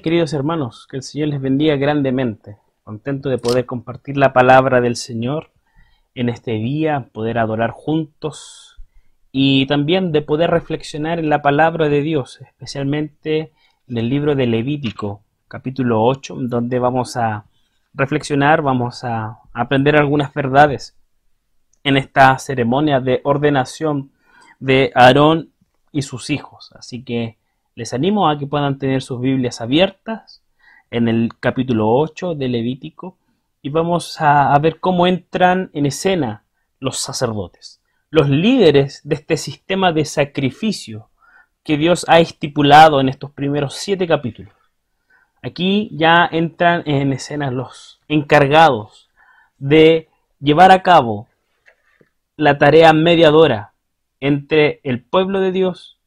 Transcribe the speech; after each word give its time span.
Queridos 0.00 0.32
hermanos, 0.32 0.86
que 0.88 0.96
el 0.96 1.02
Señor 1.02 1.28
les 1.28 1.40
bendiga 1.40 1.76
grandemente. 1.76 2.56
Contento 2.82 3.28
de 3.28 3.36
poder 3.36 3.66
compartir 3.66 4.16
la 4.16 4.32
palabra 4.32 4.80
del 4.80 4.96
Señor 4.96 5.50
en 6.14 6.30
este 6.30 6.52
día, 6.52 7.10
poder 7.12 7.36
adorar 7.36 7.72
juntos 7.72 8.80
y 9.32 9.66
también 9.66 10.10
de 10.10 10.22
poder 10.22 10.50
reflexionar 10.50 11.18
en 11.18 11.28
la 11.28 11.42
palabra 11.42 11.90
de 11.90 12.00
Dios, 12.00 12.40
especialmente 12.40 13.52
en 13.86 13.98
el 13.98 14.08
libro 14.08 14.34
de 14.34 14.46
Levítico, 14.46 15.22
capítulo 15.46 16.02
8, 16.02 16.36
donde 16.40 16.78
vamos 16.78 17.16
a 17.16 17.44
reflexionar, 17.92 18.62
vamos 18.62 19.04
a 19.04 19.40
aprender 19.52 19.96
algunas 19.96 20.32
verdades 20.32 20.96
en 21.84 21.98
esta 21.98 22.38
ceremonia 22.38 23.00
de 23.00 23.20
ordenación 23.24 24.10
de 24.58 24.90
Aarón 24.94 25.50
y 25.90 26.00
sus 26.00 26.30
hijos. 26.30 26.72
Así 26.74 27.04
que 27.04 27.36
les 27.74 27.94
animo 27.94 28.28
a 28.28 28.38
que 28.38 28.46
puedan 28.46 28.78
tener 28.78 29.02
sus 29.02 29.20
Biblias 29.20 29.60
abiertas 29.60 30.42
en 30.90 31.08
el 31.08 31.30
capítulo 31.40 31.88
8 31.90 32.34
de 32.34 32.48
Levítico 32.48 33.16
y 33.62 33.70
vamos 33.70 34.16
a, 34.20 34.58
ver 34.58 34.80
cómo 34.80 35.06
entran 35.06 35.70
en 35.72 35.86
escena 35.86 36.44
los 36.80 36.98
sacerdotes, 36.98 37.80
los 38.10 38.28
líderes 38.28 39.00
de 39.04 39.14
este 39.14 39.36
sistema 39.36 39.92
de 39.92 40.04
sacrificio 40.04 41.08
que 41.62 41.76
Dios 41.76 42.04
ha 42.08 42.18
estipulado 42.18 43.00
en 43.00 43.08
estos 43.08 43.30
primeros 43.30 43.74
siete 43.74 44.06
capítulos. 44.08 44.52
Aquí 45.42 45.90
ya 45.92 46.28
entran 46.30 46.82
en 46.86 47.12
escena 47.12 47.50
los 47.50 48.00
encargados 48.08 49.08
de 49.58 50.08
llevar 50.40 50.72
a 50.72 50.82
cabo 50.82 51.28
la 52.36 52.58
tarea 52.58 52.92
mediadora 52.92 53.72
entre 54.20 54.80
el 54.82 55.02
pueblo 55.02 55.40
de 55.40 55.52
Dios 55.52 55.98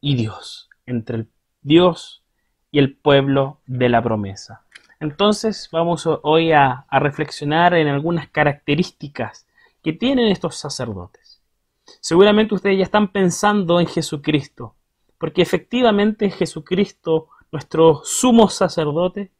y 0.00 0.16
Dios, 0.16 0.68
entre 0.86 1.16
el 1.16 1.28
Dios 1.62 2.24
y 2.70 2.78
el 2.78 2.96
pueblo 2.96 3.60
de 3.66 3.88
la 3.88 4.02
promesa. 4.02 4.64
Entonces 5.00 5.68
vamos 5.70 6.08
hoy 6.22 6.52
a, 6.52 6.86
reflexionar 6.90 7.74
en 7.74 7.88
algunas 7.88 8.28
características 8.28 9.46
que 9.82 9.92
tienen 9.92 10.28
estos 10.28 10.56
sacerdotes. 10.56 11.42
Seguramente 12.00 12.54
ustedes 12.54 12.78
ya 12.78 12.84
están 12.84 13.12
pensando 13.12 13.80
en 13.80 13.86
Jesucristo, 13.86 14.76
porque 15.18 15.42
efectivamente 15.42 16.30
Jesucristo, 16.30 17.28
nuestro 17.52 18.00
sumo 18.04 18.48
sacerdote, 18.48 19.30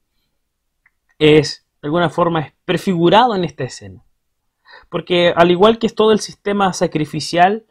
es 1.18 1.66
de 1.80 1.88
alguna 1.88 2.10
forma 2.10 2.40
es 2.40 2.52
prefigurado 2.64 3.34
en 3.34 3.44
esta 3.44 3.64
escena. 3.64 4.04
Porque 4.88 5.32
al 5.34 5.50
igual 5.50 5.78
que 5.78 5.86
es 5.86 5.94
todo 5.94 6.12
el 6.12 6.20
sistema 6.20 6.72
sacrificial, 6.72 7.64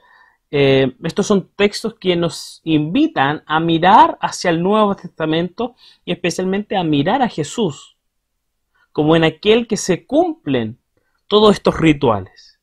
eh, 0.55 0.95
estos 1.01 1.25
son 1.25 1.49
textos 1.55 1.95
que 1.95 2.15
nos 2.15 2.61
invitan 2.63 3.41
a 3.47 3.59
mirar 3.59 4.19
hacia 4.21 4.51
el 4.51 4.61
Nuevo 4.61 4.95
Testamento 4.95 5.73
y 6.05 6.11
especialmente 6.11 6.77
a 6.77 6.83
mirar 6.83 7.23
a 7.23 7.27
Jesús 7.27 7.97
como 8.91 9.15
en 9.15 9.23
aquel 9.23 9.65
que 9.67 9.77
se 9.77 10.05
cumplen 10.05 10.77
todos 11.27 11.55
estos 11.55 11.79
rituales, 11.79 12.59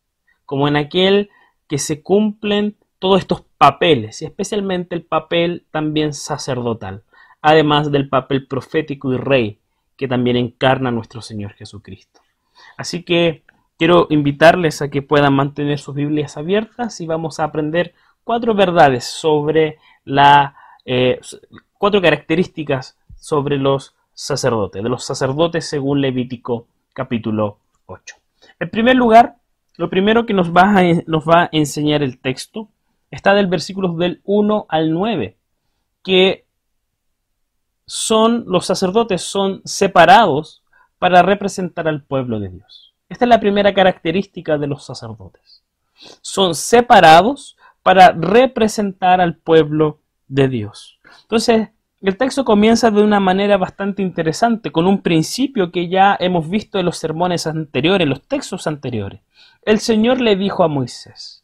como 0.47 0.69
en 0.69 0.77
aquel 0.77 1.31
que 1.67 1.79
se 1.79 2.01
cumplen 2.01 2.77
todos 3.01 3.19
estos 3.19 3.43
papeles 3.59 4.23
y 4.23 4.27
especialmente 4.27 4.95
el 4.95 5.03
papel 5.03 5.67
también 5.73 6.15
sacerdotal, 6.15 7.03
además 7.43 7.91
del 7.91 8.09
papel 8.09 8.47
profético 8.47 9.13
y 9.13 9.17
rey 9.17 9.59
que 9.97 10.07
también 10.07 10.37
encarna 10.37 10.93
nuestro 10.93 11.23
Señor 11.23 11.55
Jesucristo. 11.55 12.21
Así 12.77 13.03
que 13.03 13.43
Quiero 13.81 14.09
invitarles 14.11 14.83
a 14.83 14.91
que 14.91 15.01
puedan 15.01 15.33
mantener 15.33 15.79
sus 15.79 15.95
Biblias 15.95 16.37
abiertas 16.37 17.01
y 17.01 17.07
vamos 17.07 17.41
a 17.41 17.45
aprender 17.45 17.95
cuatro 18.25 18.55
verdades 18.55 19.07
sobre 19.07 19.79
la 20.05 20.55
eh, 20.85 21.19
cuatro 21.79 22.03
características 22.03 22.99
sobre 23.17 23.57
los 23.57 23.95
sacerdotes, 24.13 24.83
de 24.83 24.89
los 24.91 25.03
sacerdotes 25.03 25.67
según 25.67 26.03
Levítico 26.03 26.67
capítulo 26.93 27.57
8. 27.87 28.17
En 28.59 28.69
primer 28.69 28.97
lugar, 28.97 29.37
lo 29.79 29.89
primero 29.89 30.27
que 30.27 30.35
nos 30.35 30.53
va 30.53 30.77
a, 30.77 31.49
enseñar 31.51 32.03
el 32.03 32.21
texto 32.21 32.69
está 33.11 33.33
del 33.33 33.47
versículo 33.47 33.95
del 33.95 34.21
1 34.25 34.67
al 34.69 34.93
9, 34.93 35.39
que 36.05 36.45
son 37.87 38.45
los 38.47 38.67
sacerdotes 38.67 39.23
son 39.23 39.63
separados 39.65 40.63
para 40.99 41.23
representar 41.23 41.89
al 41.89 42.03
pueblo 42.03 42.41
de 42.41 42.51
Dios. 42.51 42.90
Esta 43.11 43.25
es 43.25 43.29
la 43.29 43.41
primera 43.41 43.75
característica 43.75 44.57
de 44.57 44.69
los 44.69 44.87
sacerdotes. 44.87 45.65
Son 46.23 46.55
separados 46.55 47.57
para 47.83 48.13
representar 48.13 49.21
al 49.21 49.37
pueblo 49.37 49.99
de 50.29 50.49
Dios. 50.49 51.01
Entonces, 51.23 51.71
el 52.01 52.17
texto 52.17 52.45
comienza 52.45 52.91
de 52.91 53.03
una 53.03 53.19
manera 53.19 53.57
bastante 53.57 54.01
interesante, 54.01 54.71
con 54.71 54.87
un 54.87 55.03
principio 55.03 55.73
que 55.73 55.89
ya 55.89 56.17
hemos 56.21 56.49
visto 56.49 56.79
en 56.79 56.87
los 56.87 56.99
sermones 56.99 57.49
anteriores, 57.49 58.05
en 58.05 58.11
los 58.11 58.23
textos 58.23 58.69
anteriores. 58.69 59.21
El 59.63 59.81
Señor 59.81 60.21
le 60.21 60.37
dijo 60.37 60.63
a 60.63 60.69
Moisés, 60.69 61.43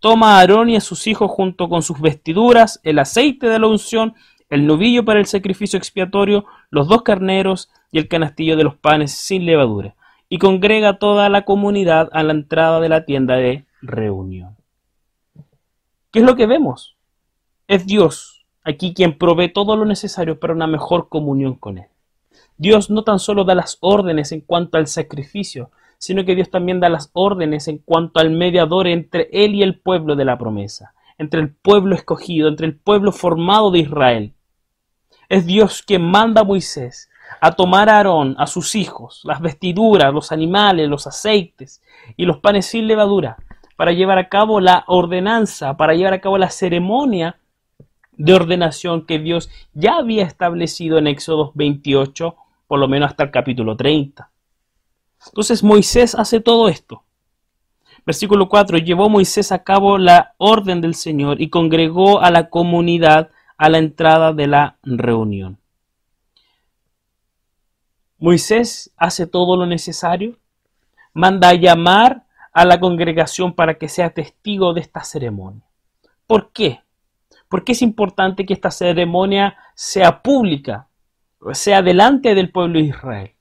toma 0.00 0.36
a 0.36 0.40
Aarón 0.40 0.70
y 0.70 0.76
a 0.76 0.80
sus 0.80 1.06
hijos 1.06 1.30
junto 1.30 1.68
con 1.68 1.82
sus 1.82 2.00
vestiduras, 2.00 2.80
el 2.82 2.98
aceite 2.98 3.48
de 3.48 3.58
la 3.58 3.66
unción, 3.66 4.14
el 4.48 4.66
novillo 4.66 5.04
para 5.04 5.20
el 5.20 5.26
sacrificio 5.26 5.76
expiatorio, 5.76 6.46
los 6.70 6.88
dos 6.88 7.02
carneros 7.02 7.70
y 7.92 7.98
el 7.98 8.08
canastillo 8.08 8.56
de 8.56 8.64
los 8.64 8.76
panes 8.76 9.12
sin 9.12 9.44
levadura 9.44 9.95
y 10.28 10.38
congrega 10.38 10.98
toda 10.98 11.28
la 11.28 11.44
comunidad 11.44 12.08
a 12.12 12.22
la 12.22 12.32
entrada 12.32 12.80
de 12.80 12.88
la 12.88 13.04
tienda 13.04 13.36
de 13.36 13.66
reunión. 13.80 14.56
¿Qué 16.10 16.20
es 16.20 16.24
lo 16.24 16.36
que 16.36 16.46
vemos? 16.46 16.96
Es 17.68 17.86
Dios 17.86 18.36
aquí 18.64 18.94
quien 18.94 19.16
provee 19.16 19.52
todo 19.52 19.76
lo 19.76 19.84
necesario 19.84 20.40
para 20.40 20.52
una 20.52 20.66
mejor 20.66 21.08
comunión 21.08 21.54
con 21.54 21.78
Él. 21.78 21.86
Dios 22.58 22.90
no 22.90 23.04
tan 23.04 23.18
solo 23.18 23.44
da 23.44 23.54
las 23.54 23.78
órdenes 23.80 24.32
en 24.32 24.40
cuanto 24.40 24.76
al 24.76 24.88
sacrificio, 24.88 25.70
sino 25.98 26.24
que 26.24 26.34
Dios 26.34 26.50
también 26.50 26.80
da 26.80 26.88
las 26.88 27.10
órdenes 27.12 27.68
en 27.68 27.78
cuanto 27.78 28.18
al 28.18 28.30
mediador 28.30 28.88
entre 28.88 29.28
Él 29.32 29.54
y 29.54 29.62
el 29.62 29.78
pueblo 29.78 30.16
de 30.16 30.24
la 30.24 30.36
promesa, 30.36 30.94
entre 31.16 31.40
el 31.40 31.54
pueblo 31.54 31.94
escogido, 31.94 32.48
entre 32.48 32.66
el 32.66 32.76
pueblo 32.76 33.12
formado 33.12 33.70
de 33.70 33.80
Israel. 33.80 34.32
Es 35.28 35.46
Dios 35.46 35.82
quien 35.82 36.02
manda 36.02 36.40
a 36.40 36.44
Moisés 36.44 37.08
a 37.40 37.52
tomar 37.52 37.88
a 37.88 37.96
Aarón, 37.96 38.34
a 38.38 38.46
sus 38.46 38.74
hijos, 38.74 39.20
las 39.24 39.40
vestiduras, 39.40 40.12
los 40.12 40.32
animales, 40.32 40.88
los 40.88 41.06
aceites 41.06 41.82
y 42.16 42.24
los 42.24 42.38
panes 42.38 42.66
sin 42.66 42.86
levadura, 42.86 43.36
para 43.76 43.92
llevar 43.92 44.18
a 44.18 44.28
cabo 44.28 44.60
la 44.60 44.84
ordenanza, 44.86 45.76
para 45.76 45.94
llevar 45.94 46.14
a 46.14 46.20
cabo 46.20 46.38
la 46.38 46.50
ceremonia 46.50 47.38
de 48.12 48.34
ordenación 48.34 49.04
que 49.04 49.18
Dios 49.18 49.50
ya 49.74 49.96
había 49.96 50.24
establecido 50.24 50.98
en 50.98 51.06
Éxodo 51.06 51.52
28, 51.54 52.34
por 52.66 52.78
lo 52.78 52.88
menos 52.88 53.10
hasta 53.10 53.24
el 53.24 53.30
capítulo 53.30 53.76
30. 53.76 54.30
Entonces 55.26 55.62
Moisés 55.62 56.14
hace 56.14 56.40
todo 56.40 56.68
esto. 56.68 57.02
Versículo 58.06 58.48
4, 58.48 58.78
llevó 58.78 59.08
Moisés 59.08 59.50
a 59.50 59.64
cabo 59.64 59.98
la 59.98 60.34
orden 60.38 60.80
del 60.80 60.94
Señor 60.94 61.40
y 61.40 61.50
congregó 61.50 62.20
a 62.20 62.30
la 62.30 62.48
comunidad 62.48 63.30
a 63.58 63.68
la 63.68 63.78
entrada 63.78 64.32
de 64.32 64.46
la 64.46 64.78
reunión. 64.84 65.58
Moisés 68.18 68.92
hace 68.96 69.26
todo 69.26 69.56
lo 69.56 69.66
necesario, 69.66 70.38
manda 71.12 71.50
a 71.50 71.54
llamar 71.54 72.24
a 72.52 72.64
la 72.64 72.80
congregación 72.80 73.52
para 73.54 73.74
que 73.74 73.88
sea 73.88 74.10
testigo 74.10 74.72
de 74.72 74.80
esta 74.80 75.04
ceremonia. 75.04 75.62
¿Por 76.26 76.50
qué? 76.52 76.80
Porque 77.48 77.72
es 77.72 77.82
importante 77.82 78.46
que 78.46 78.54
esta 78.54 78.70
ceremonia 78.70 79.56
sea 79.74 80.22
pública, 80.22 80.88
sea 81.52 81.82
delante 81.82 82.34
del 82.34 82.50
pueblo 82.50 82.78
de 82.78 82.86
Israel. 82.86 83.32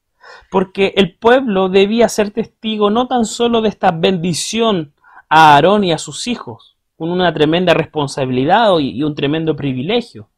Porque 0.52 0.94
el 0.98 1.16
pueblo 1.16 1.70
debía 1.70 2.10
ser 2.10 2.32
testigo 2.32 2.90
no 2.90 3.08
tan 3.08 3.24
solo 3.24 3.62
de 3.62 3.70
esta 3.70 3.92
bendición 3.92 4.94
a 5.30 5.56
Aarón 5.56 5.86
y 5.86 5.94
a 5.94 5.98
sus 5.98 6.28
hijos, 6.28 6.76
con 6.98 7.10
una 7.10 7.34
tremenda 7.34 7.74
responsabilidad 7.74 8.78
y 8.80 9.02
un 9.04 9.16
tremendo 9.16 9.56
privilegio, 9.56 10.30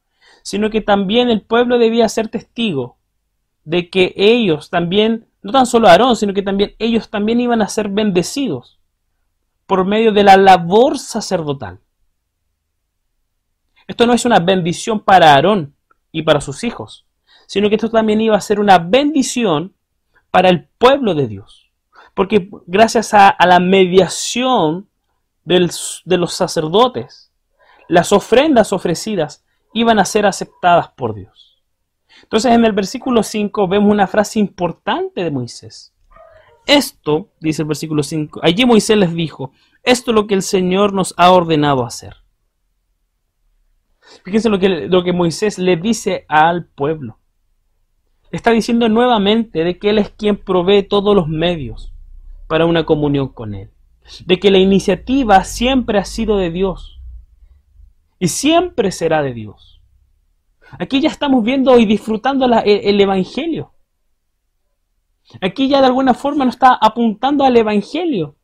sino 0.43 0.69
que 0.69 0.81
también 0.81 1.29
el 1.29 1.41
pueblo 1.41 1.79
debía 1.79 2.07
ser 2.07 2.27
testigo 2.27 2.96
de 3.67 3.89
que 3.89 4.13
ellos 4.15 4.69
también, 4.69 5.27
no 5.41 5.51
tan 5.51 5.65
solo 5.65 5.89
Aarón, 5.89 6.15
sino 6.15 6.33
que 6.33 6.41
también 6.41 6.73
ellos 6.79 7.09
también 7.09 7.41
iban 7.41 7.61
a 7.61 7.67
ser 7.67 7.89
bendecidos 7.89 8.79
por 9.65 9.83
medio 9.83 10.13
de 10.13 10.23
la 10.23 10.37
labor 10.37 10.97
sacerdotal. 10.97 11.81
Esto 13.85 14.07
no 14.07 14.13
es 14.13 14.23
una 14.23 14.39
bendición 14.39 15.01
para 15.01 15.33
Aarón 15.33 15.75
y 16.13 16.21
para 16.21 16.39
sus 16.39 16.63
hijos, 16.63 17.05
sino 17.45 17.67
que 17.67 17.75
esto 17.75 17.89
también 17.89 18.21
iba 18.21 18.37
a 18.37 18.41
ser 18.41 18.61
una 18.61 18.77
bendición 18.79 19.75
para 20.31 20.47
el 20.47 20.69
pueblo 20.77 21.13
de 21.13 21.27
Dios. 21.27 21.69
Porque 22.13 22.49
gracias 22.67 23.13
a, 23.13 23.35
la 23.45 23.59
mediación 23.59 24.87
de 25.43 25.59
los 26.17 26.33
sacerdotes, 26.33 27.33
las 27.89 28.13
ofrendas 28.13 28.71
ofrecidas 28.71 29.43
iban 29.73 29.99
a 29.99 30.05
ser 30.05 30.25
aceptadas 30.25 30.87
por 30.91 31.13
Dios. 31.15 31.46
Entonces 32.23 32.51
en 32.51 32.65
el 32.65 32.73
versículo 32.73 33.23
5 33.23 33.67
vemos 33.67 33.91
una 33.91 34.07
frase 34.07 34.39
importante 34.39 35.23
de 35.23 35.31
Moisés. 35.31 35.93
Esto, 36.65 37.29
dice 37.39 37.61
el 37.61 37.67
versículo 37.67 38.03
5, 38.03 38.41
allí 38.43 38.65
Moisés 38.65 38.97
les 38.97 39.13
dijo, 39.13 39.51
esto 39.83 40.11
es 40.11 40.15
lo 40.15 40.27
que 40.27 40.33
el 40.33 40.41
Señor 40.41 40.91
nos 40.91 41.13
ha 41.17 41.31
ordenado 41.31 41.85
hacer. 41.85 42.17
Fíjense 44.23 44.49
lo 44.49 44.59
que, 44.59 44.69
lo 44.69 45.03
que 45.03 45.13
Moisés 45.13 45.57
le 45.57 45.77
dice 45.77 46.25
al 46.27 46.65
pueblo. 46.65 47.19
Está 48.31 48.51
diciendo 48.51 48.89
nuevamente 48.89 49.63
de 49.63 49.79
que 49.79 49.89
Él 49.89 49.99
es 49.99 50.09
quien 50.09 50.35
provee 50.35 50.83
todos 50.83 51.15
los 51.15 51.29
medios 51.29 51.93
para 52.47 52.65
una 52.65 52.85
comunión 52.85 53.29
con 53.29 53.53
Él. 53.53 53.71
De 54.25 54.39
que 54.39 54.51
la 54.51 54.57
iniciativa 54.57 55.43
siempre 55.43 55.99
ha 55.99 56.05
sido 56.05 56.37
de 56.37 56.51
Dios. 56.51 56.99
Y 58.19 58.27
siempre 58.29 58.91
será 58.91 59.21
de 59.21 59.33
Dios. 59.33 59.76
Aquí 60.79 60.99
ya 60.99 61.09
estamos 61.09 61.43
viendo 61.43 61.77
y 61.77 61.85
disfrutando 61.85 62.45
el 62.45 63.01
Evangelio. 63.01 63.71
Aquí 65.41 65.67
ya 65.67 65.81
de 65.81 65.87
alguna 65.87 66.13
forma 66.13 66.45
nos 66.45 66.55
está 66.55 66.73
apuntando 66.73 67.43
al 67.43 67.55
Evangelio. 67.55 68.35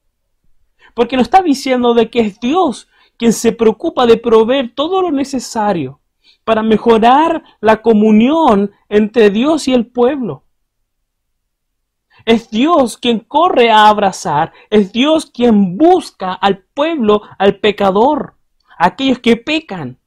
Porque 0.94 1.16
nos 1.16 1.28
está 1.28 1.42
diciendo 1.42 1.94
de 1.94 2.10
que 2.10 2.20
es 2.22 2.40
Dios 2.40 2.88
quien 3.18 3.34
se 3.34 3.52
preocupa 3.52 4.06
de 4.06 4.18
proveer 4.18 4.74
todo 4.76 5.02
lo 5.02 5.12
necesario 5.12 6.02
para 6.44 6.62
mejorar 6.62 7.44
la 7.62 7.82
comunión 7.82 8.72
entre 8.90 9.30
Dios 9.30 9.68
y 9.68 9.74
el 9.74 9.88
pueblo. 9.88 10.44
Es 12.26 12.50
Dios 12.50 12.98
quien 12.98 13.20
corre 13.20 13.70
a 13.70 13.90
abrazar, 13.90 14.54
es 14.70 14.92
Dios 14.94 15.26
quien 15.26 15.78
busca 15.78 16.34
al 16.34 16.60
pueblo, 16.60 17.22
al 17.38 17.60
pecador, 17.60 18.36
a 18.78 18.88
aquellos 18.88 19.20
que 19.20 19.36
pecan. 19.36 20.00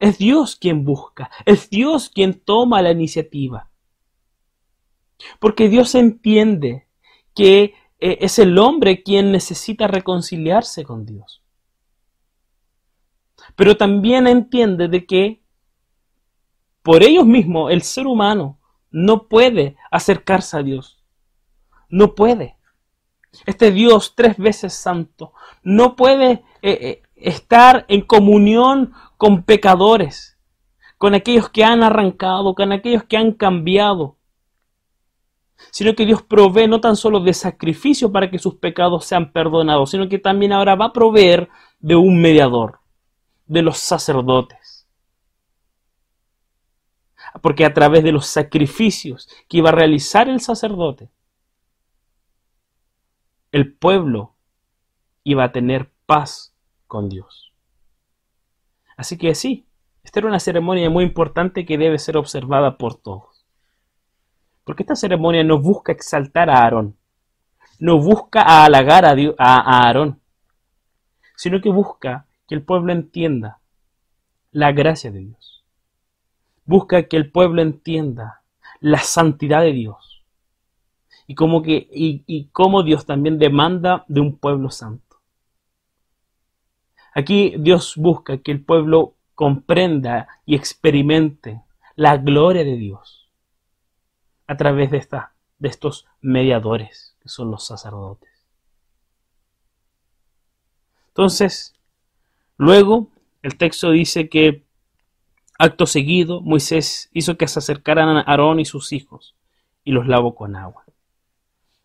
Es 0.00 0.18
Dios 0.18 0.56
quien 0.56 0.84
busca, 0.84 1.30
es 1.44 1.70
Dios 1.70 2.10
quien 2.10 2.40
toma 2.40 2.82
la 2.82 2.90
iniciativa. 2.90 3.70
Porque 5.38 5.68
Dios 5.68 5.94
entiende 5.94 6.88
que 7.34 7.74
eh, 8.00 8.18
es 8.22 8.38
el 8.38 8.58
hombre 8.58 9.02
quien 9.02 9.30
necesita 9.30 9.86
reconciliarse 9.86 10.84
con 10.84 11.04
Dios. 11.04 11.42
Pero 13.54 13.76
también 13.76 14.26
entiende 14.26 14.88
de 14.88 15.06
que 15.06 15.42
por 16.82 17.02
ellos 17.02 17.26
mismos 17.26 17.70
el 17.70 17.82
ser 17.82 18.06
humano 18.06 18.58
no 18.90 19.28
puede 19.28 19.76
acercarse 19.90 20.56
a 20.56 20.62
Dios. 20.62 20.98
No 21.90 22.14
puede. 22.14 22.56
Este 23.46 23.70
Dios 23.70 24.14
tres 24.16 24.36
veces 24.38 24.74
santo 24.74 25.32
no 25.62 25.94
puede 25.94 26.32
eh, 26.32 26.42
eh, 26.62 27.02
estar 27.14 27.84
en 27.88 28.00
comunión 28.00 28.92
con 29.20 29.42
pecadores, 29.42 30.38
con 30.96 31.12
aquellos 31.12 31.50
que 31.50 31.62
han 31.62 31.82
arrancado, 31.82 32.54
con 32.54 32.72
aquellos 32.72 33.04
que 33.04 33.18
han 33.18 33.32
cambiado, 33.32 34.16
sino 35.70 35.94
que 35.94 36.06
Dios 36.06 36.22
provee 36.22 36.66
no 36.66 36.80
tan 36.80 36.96
solo 36.96 37.20
de 37.20 37.34
sacrificio 37.34 38.10
para 38.10 38.30
que 38.30 38.38
sus 38.38 38.54
pecados 38.54 39.04
sean 39.04 39.30
perdonados, 39.30 39.90
sino 39.90 40.08
que 40.08 40.18
también 40.18 40.54
ahora 40.54 40.74
va 40.74 40.86
a 40.86 40.92
proveer 40.94 41.50
de 41.80 41.96
un 41.96 42.18
mediador, 42.18 42.80
de 43.44 43.60
los 43.60 43.76
sacerdotes. 43.76 44.88
Porque 47.42 47.66
a 47.66 47.74
través 47.74 48.02
de 48.02 48.12
los 48.12 48.24
sacrificios 48.24 49.28
que 49.50 49.58
iba 49.58 49.68
a 49.68 49.72
realizar 49.72 50.30
el 50.30 50.40
sacerdote, 50.40 51.10
el 53.52 53.70
pueblo 53.70 54.34
iba 55.24 55.44
a 55.44 55.52
tener 55.52 55.92
paz 56.06 56.54
con 56.86 57.10
Dios. 57.10 57.49
Así 59.00 59.16
que 59.16 59.34
sí, 59.34 59.66
esta 60.04 60.20
era 60.20 60.28
una 60.28 60.38
ceremonia 60.38 60.90
muy 60.90 61.04
importante 61.04 61.64
que 61.64 61.78
debe 61.78 61.98
ser 61.98 62.18
observada 62.18 62.76
por 62.76 62.96
todos. 62.96 63.46
Porque 64.62 64.82
esta 64.82 64.94
ceremonia 64.94 65.42
no 65.42 65.58
busca 65.58 65.90
exaltar 65.90 66.50
a 66.50 66.58
Aarón, 66.58 66.98
no 67.78 67.98
busca 67.98 68.42
halagar 68.42 69.06
a, 69.06 69.14
a 69.38 69.86
Aarón, 69.86 70.20
sino 71.34 71.62
que 71.62 71.70
busca 71.70 72.26
que 72.46 72.54
el 72.54 72.62
pueblo 72.62 72.92
entienda 72.92 73.60
la 74.50 74.70
gracia 74.72 75.10
de 75.10 75.20
Dios. 75.20 75.64
Busca 76.66 77.04
que 77.04 77.16
el 77.16 77.32
pueblo 77.32 77.62
entienda 77.62 78.42
la 78.80 78.98
santidad 78.98 79.62
de 79.62 79.72
Dios. 79.72 80.26
Y 81.26 81.34
que, 81.34 81.88
y, 81.90 82.22
y 82.26 82.48
cómo 82.48 82.82
Dios 82.82 83.06
también 83.06 83.38
demanda 83.38 84.04
de 84.08 84.20
un 84.20 84.36
pueblo 84.36 84.68
santo. 84.68 85.09
Aquí 87.14 87.54
Dios 87.58 87.94
busca 87.96 88.38
que 88.38 88.52
el 88.52 88.64
pueblo 88.64 89.14
comprenda 89.34 90.28
y 90.46 90.54
experimente 90.54 91.62
la 91.96 92.16
gloria 92.16 92.64
de 92.64 92.76
Dios 92.76 93.28
a 94.46 94.56
través 94.56 94.90
de, 94.90 94.98
esta, 94.98 95.32
de 95.58 95.68
estos 95.68 96.06
mediadores, 96.20 97.16
que 97.20 97.28
son 97.28 97.50
los 97.50 97.64
sacerdotes. 97.66 98.30
Entonces, 101.08 101.74
luego 102.56 103.08
el 103.42 103.56
texto 103.56 103.90
dice 103.90 104.28
que 104.28 104.64
acto 105.58 105.86
seguido 105.86 106.40
Moisés 106.40 107.10
hizo 107.12 107.36
que 107.36 107.48
se 107.48 107.58
acercaran 107.58 108.08
a 108.16 108.20
Aarón 108.20 108.60
y 108.60 108.64
sus 108.64 108.92
hijos 108.92 109.34
y 109.84 109.92
los 109.92 110.06
lavó 110.06 110.34
con 110.34 110.56
agua. 110.56 110.84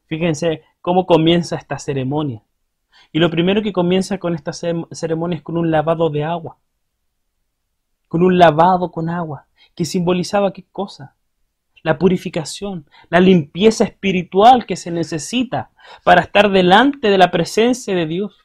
Fíjense 0.08 0.64
cómo 0.82 1.06
comienza 1.06 1.56
esta 1.56 1.80
ceremonia. 1.80 2.44
Y 3.12 3.20
lo 3.20 3.30
primero 3.30 3.62
que 3.62 3.74
comienza 3.74 4.18
con 4.18 4.36
esta 4.36 4.52
ceremonia 4.54 5.38
es 5.38 5.44
con 5.44 5.58
un 5.58 5.72
lavado 5.72 6.10
de 6.10 6.24
agua. 6.24 6.58
Con 8.08 8.24
un 8.24 8.38
lavado 8.38 8.92
con 8.92 9.10
agua, 9.10 9.48
que 9.74 9.86
simbolizaba 9.86 10.54
qué 10.54 10.66
cosa? 10.72 11.16
la 11.86 12.00
purificación, 12.00 12.90
la 13.12 13.20
limpieza 13.20 13.84
espiritual 13.84 14.66
que 14.66 14.76
se 14.76 14.90
necesita 14.90 15.70
para 16.04 16.22
estar 16.22 16.50
delante 16.50 17.12
de 17.12 17.18
la 17.20 17.30
presencia 17.30 17.96
de 17.96 18.08
Dios. 18.08 18.36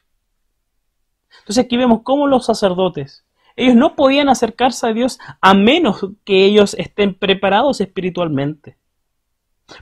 Entonces 1.39 1.65
aquí 1.65 1.75
vemos 1.75 2.01
cómo 2.03 2.27
los 2.27 2.45
sacerdotes, 2.45 3.25
ellos 3.55 3.73
no 3.73 3.95
podían 3.95 4.29
acercarse 4.29 4.85
a 4.85 4.93
Dios 4.93 5.17
a 5.41 5.55
menos 5.55 6.05
que 6.23 6.45
ellos 6.45 6.75
estén 6.77 7.15
preparados 7.15 7.81
espiritualmente. 7.81 8.77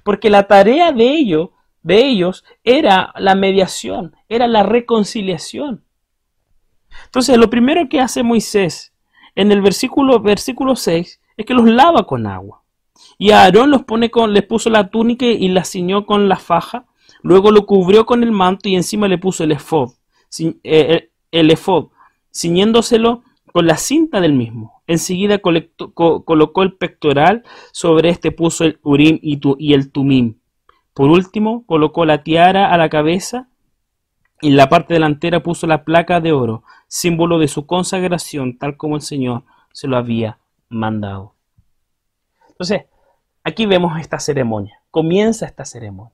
Porque 0.03 0.29
la 0.29 0.47
tarea 0.47 0.93
de 0.93 1.09
ellos, 1.09 1.49
de 1.81 2.05
ellos 2.05 2.43
era 2.63 3.13
la 3.17 3.35
mediación, 3.35 4.15
era 4.27 4.47
la 4.47 4.63
reconciliación. 4.63 5.83
Entonces, 7.05 7.37
lo 7.37 7.49
primero 7.49 7.87
que 7.89 8.01
hace 8.01 8.23
Moisés 8.23 8.93
en 9.35 9.51
el 9.51 9.61
versículo, 9.61 10.19
versículo 10.19 10.75
6 10.75 11.21
es 11.37 11.45
que 11.45 11.53
los 11.53 11.65
lava 11.65 12.05
con 12.05 12.27
agua. 12.27 12.63
Y 13.17 13.31
a 13.31 13.43
Aarón 13.43 13.71
los 13.71 13.83
pone 13.83 14.11
con, 14.11 14.33
les 14.33 14.43
puso 14.43 14.69
la 14.69 14.89
túnica 14.89 15.25
y 15.25 15.47
la 15.49 15.63
ciñó 15.63 16.05
con 16.05 16.27
la 16.27 16.35
faja. 16.37 16.85
Luego 17.21 17.51
lo 17.51 17.65
cubrió 17.65 18.05
con 18.05 18.23
el 18.23 18.31
manto 18.31 18.69
y 18.69 18.75
encima 18.75 19.07
le 19.07 19.17
puso 19.17 19.43
el 19.43 19.51
efod, 19.51 19.91
eh, 20.63 21.09
el 21.31 21.51
efod, 21.51 21.89
ciñéndoselo 22.33 23.23
con 23.51 23.67
la 23.67 23.77
cinta 23.77 24.21
del 24.21 24.33
mismo. 24.33 24.81
Enseguida 24.87 25.39
colocó 25.39 26.63
el 26.63 26.73
pectoral, 26.73 27.43
sobre 27.71 28.09
este 28.09 28.31
puso 28.31 28.63
el 28.63 28.79
urim 28.83 29.19
y, 29.21 29.39
y 29.57 29.73
el 29.73 29.91
tumim. 29.91 30.38
Por 30.93 31.09
último, 31.09 31.65
colocó 31.65 32.05
la 32.05 32.23
tiara 32.23 32.73
a 32.73 32.77
la 32.77 32.89
cabeza 32.89 33.49
y 34.41 34.49
en 34.49 34.57
la 34.57 34.69
parte 34.69 34.93
delantera 34.93 35.41
puso 35.41 35.67
la 35.67 35.83
placa 35.83 36.21
de 36.21 36.31
oro, 36.31 36.63
símbolo 36.87 37.39
de 37.39 37.47
su 37.47 37.65
consagración, 37.65 38.57
tal 38.57 38.77
como 38.77 38.95
el 38.95 39.01
Señor 39.01 39.43
se 39.71 39.87
lo 39.87 39.97
había 39.97 40.39
mandado. 40.69 41.35
Entonces, 42.49 42.85
Aquí 43.49 43.65
vemos 43.65 43.99
esta 43.99 44.19
ceremonia, 44.19 44.81
comienza 44.91 45.45
esta 45.45 45.65
ceremonia. 45.65 46.13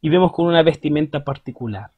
Y 0.00 0.08
vemos 0.08 0.32
con 0.32 0.46
una 0.46 0.62
vestimenta 0.62 1.24
particular, 1.24 1.90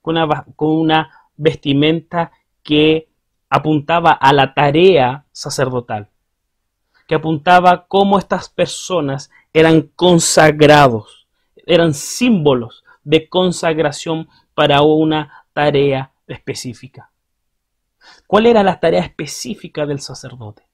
con 0.00 0.16
una, 0.16 0.44
con 0.54 0.70
una 0.70 1.10
vestimenta 1.36 2.30
que 2.62 3.08
apuntaba 3.50 4.12
a 4.12 4.32
la 4.32 4.54
tarea 4.54 5.26
sacerdotal, 5.32 6.08
que 7.08 7.16
apuntaba 7.16 7.88
cómo 7.88 8.20
estas 8.20 8.48
personas 8.48 9.32
eran 9.52 9.82
consagrados, 9.96 11.26
eran 11.66 11.92
símbolos 11.92 12.84
de 13.02 13.28
consagración 13.28 14.28
para 14.54 14.82
una 14.82 15.44
tarea 15.52 16.12
específica. 16.28 17.10
¿Cuál 18.28 18.46
era 18.46 18.62
la 18.62 18.78
tarea 18.78 19.00
específica 19.00 19.86
del 19.86 19.98
sacerdote? 19.98 20.68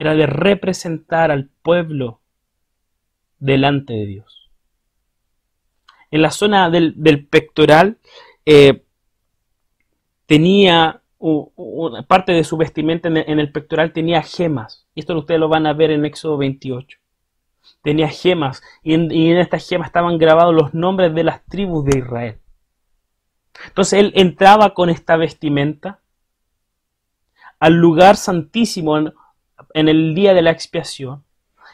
era 0.00 0.14
de 0.14 0.26
representar 0.26 1.30
al 1.30 1.50
pueblo 1.62 2.20
delante 3.38 3.92
de 3.92 4.06
Dios. 4.06 4.50
En 6.10 6.22
la 6.22 6.30
zona 6.30 6.70
del, 6.70 7.26
pectoral 7.28 7.98
eh, 8.46 8.82
tenía 10.24 11.02
una 11.18 12.02
parte 12.04 12.32
de 12.32 12.44
su 12.44 12.56
vestimenta 12.56 13.08
en 13.08 13.38
el, 13.38 13.52
pectoral 13.52 13.92
tenía 13.92 14.22
gemas. 14.22 14.86
Esto 15.00 15.18
ustedes 15.18 15.40
lo 15.40 15.48
van 15.48 15.66
a 15.66 15.72
ver 15.72 15.90
en 15.90 16.04
Éxodo 16.04 16.36
28. 16.36 16.98
Tenía 17.82 18.08
gemas 18.08 18.62
y 18.82 18.94
en, 18.94 19.10
y 19.10 19.30
en 19.30 19.38
estas 19.38 19.68
gemas 19.68 19.88
estaban 19.88 20.18
grabados 20.18 20.54
los 20.54 20.74
nombres 20.74 21.14
de 21.14 21.24
las 21.24 21.44
tribus 21.46 21.84
de 21.84 21.98
Israel. 21.98 22.40
Entonces 23.66 23.98
él 23.98 24.12
entraba 24.14 24.74
con 24.74 24.90
esta 24.90 25.16
vestimenta 25.16 26.00
al 27.58 27.74
lugar 27.74 28.16
santísimo 28.16 28.96
en 28.96 29.88
el 29.88 30.14
día 30.14 30.34
de 30.34 30.42
la 30.42 30.50
expiación. 30.50 31.24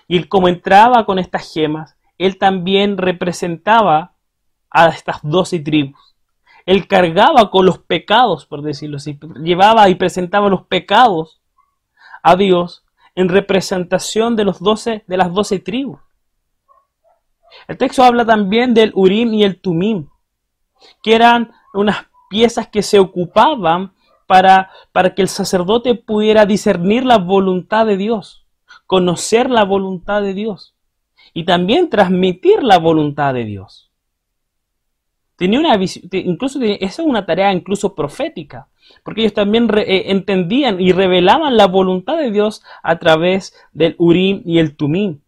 Y 0.09 0.17
él, 0.17 0.29
como 0.29 0.49
entraba 0.49 1.05
con 1.07 1.19
estas 1.19 1.53
gemas, 1.53 1.97
él 2.19 2.39
también 2.39 2.99
representaba 2.99 4.15
a 4.71 4.89
estas 4.89 5.21
doce 5.23 5.61
tribus. 5.61 6.15
él 6.67 6.89
cargaba 6.89 7.51
con 7.51 7.65
los 7.65 7.79
pecados, 7.79 8.45
por 8.45 8.63
decirlo 8.63 8.97
así, 8.97 9.19
llevaba 9.41 9.89
y 9.89 9.95
presentaba 9.95 10.49
los 10.49 10.67
pecados 10.67 11.41
a 12.25 12.35
Dios 12.35 12.86
en 13.17 13.29
representación 13.29 14.37
de, 14.37 14.45
los 14.45 14.61
doce, 14.61 15.03
de 15.09 15.17
las 15.17 15.33
doce 15.33 15.59
tribus. 15.59 15.99
El 17.67 17.79
texto 17.79 18.05
habla 18.05 18.25
también 18.25 18.75
del 18.75 18.93
Urim 18.95 19.35
y 19.35 19.43
el 19.43 19.61
Tumim, 19.61 20.09
que 21.03 21.15
eran 21.15 21.51
unas 21.75 22.07
piezas 22.29 22.69
que 22.69 22.83
se 22.83 22.99
ocupaban 22.99 23.93
para, 24.27 24.71
para 24.93 25.15
que 25.15 25.23
el 25.23 25.29
sacerdote 25.29 25.95
pudiera 25.95 26.45
discernir 26.45 27.05
la 27.05 27.19
voluntad 27.19 27.87
de 27.87 27.97
Dios, 27.97 28.47
conocer 28.87 29.51
la 29.51 29.65
voluntad 29.65 30.21
de 30.23 30.35
Dios 30.35 30.77
y 31.33 31.45
también 31.45 31.89
transmitir 31.89 32.63
la 32.63 32.79
voluntad 32.79 33.33
de 33.33 33.45
Dios. 33.45 33.91
Tenía 35.37 35.61
una 35.61 35.79
incluso 36.13 36.61
esa 36.63 37.03
es 37.03 37.07
una 37.07 37.27
tarea 37.27 37.53
incluso 37.53 37.95
profética, 37.95 38.69
porque 39.03 39.23
ellos 39.23 39.35
también 39.35 39.69
eh, 39.77 40.05
entendían 40.07 40.81
y 40.81 40.93
revelaban 40.93 41.57
la 41.57 41.67
voluntad 41.67 42.17
de 42.17 42.31
Dios 42.31 42.63
a 42.83 42.99
través 42.99 43.55
del 43.73 43.95
Urim 43.99 44.43
y 44.45 44.59
el 44.59 44.77
Tumim. 44.77 45.21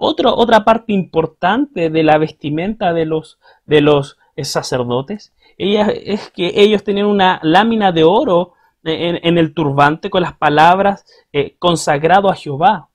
otra 0.00 0.64
parte 0.64 0.92
importante 0.92 1.90
de 1.90 2.02
la 2.04 2.18
vestimenta 2.18 2.92
de 2.92 3.04
los, 3.04 3.40
de 3.66 3.80
los 3.80 4.16
sacerdotes 4.36 5.32
es 5.58 6.30
que 6.30 6.52
ellos 6.54 6.84
tenían 6.84 7.06
una 7.06 7.40
lámina 7.42 7.90
de 7.90 8.04
oro 8.04 8.54
en, 8.84 9.38
el 9.38 9.54
turbante 9.54 10.08
con 10.08 10.22
las 10.22 10.34
palabras 10.34 11.04
eh, 11.32 11.56
consagrado 11.58 12.30
a 12.30 12.36
Jehová. 12.36 12.88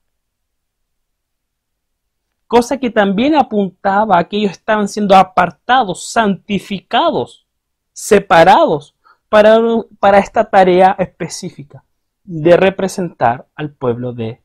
Cosa 2.54 2.78
que 2.78 2.92
también 2.92 3.34
apuntaba 3.34 4.20
a 4.20 4.26
que 4.26 4.38
ellos 4.38 4.52
estaban 4.52 4.88
siendo 4.88 5.16
apartados, 5.16 6.12
santificados, 6.12 7.48
separados 7.94 8.94
para, 9.28 9.58
para 10.00 10.20
esta 10.20 10.52
tarea 10.52 10.96
específica 11.00 11.84
de 12.24 12.56
representar 12.56 13.48
al 13.56 13.72
pueblo 13.72 14.14
de 14.14 14.44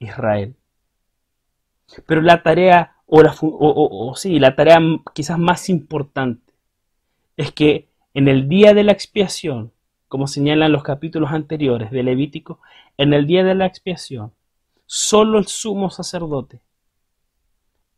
Israel. 0.00 0.56
Pero 2.06 2.22
la 2.22 2.42
tarea, 2.42 2.96
o, 3.06 3.22
o, 3.22 4.16
sí, 4.16 4.40
la 4.40 4.56
tarea 4.56 4.80
quizás 5.14 5.38
más 5.38 5.68
importante 5.68 6.52
es 7.36 7.52
que 7.52 7.88
en 8.14 8.26
el 8.26 8.48
día 8.48 8.74
de 8.74 8.82
la 8.82 8.90
expiación, 8.90 9.70
como 10.08 10.26
señalan 10.26 10.72
los 10.72 10.82
capítulos 10.82 11.30
anteriores 11.30 11.92
de 11.92 12.02
Levítico, 12.02 12.58
en 12.98 13.14
el 13.14 13.28
día 13.28 13.44
de 13.44 13.54
la 13.54 13.66
expiación, 13.66 14.32
solo 14.86 15.38
el 15.38 15.46
sumo 15.46 15.88
sacerdote 15.88 16.58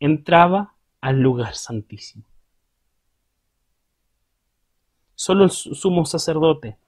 entraba 0.00 0.74
al 1.00 1.20
lugar 1.20 1.54
santísimo. 1.54 2.24
Solo 5.14 5.44
el 5.44 5.50
sumo 5.50 6.04
sacerdote 6.04 6.78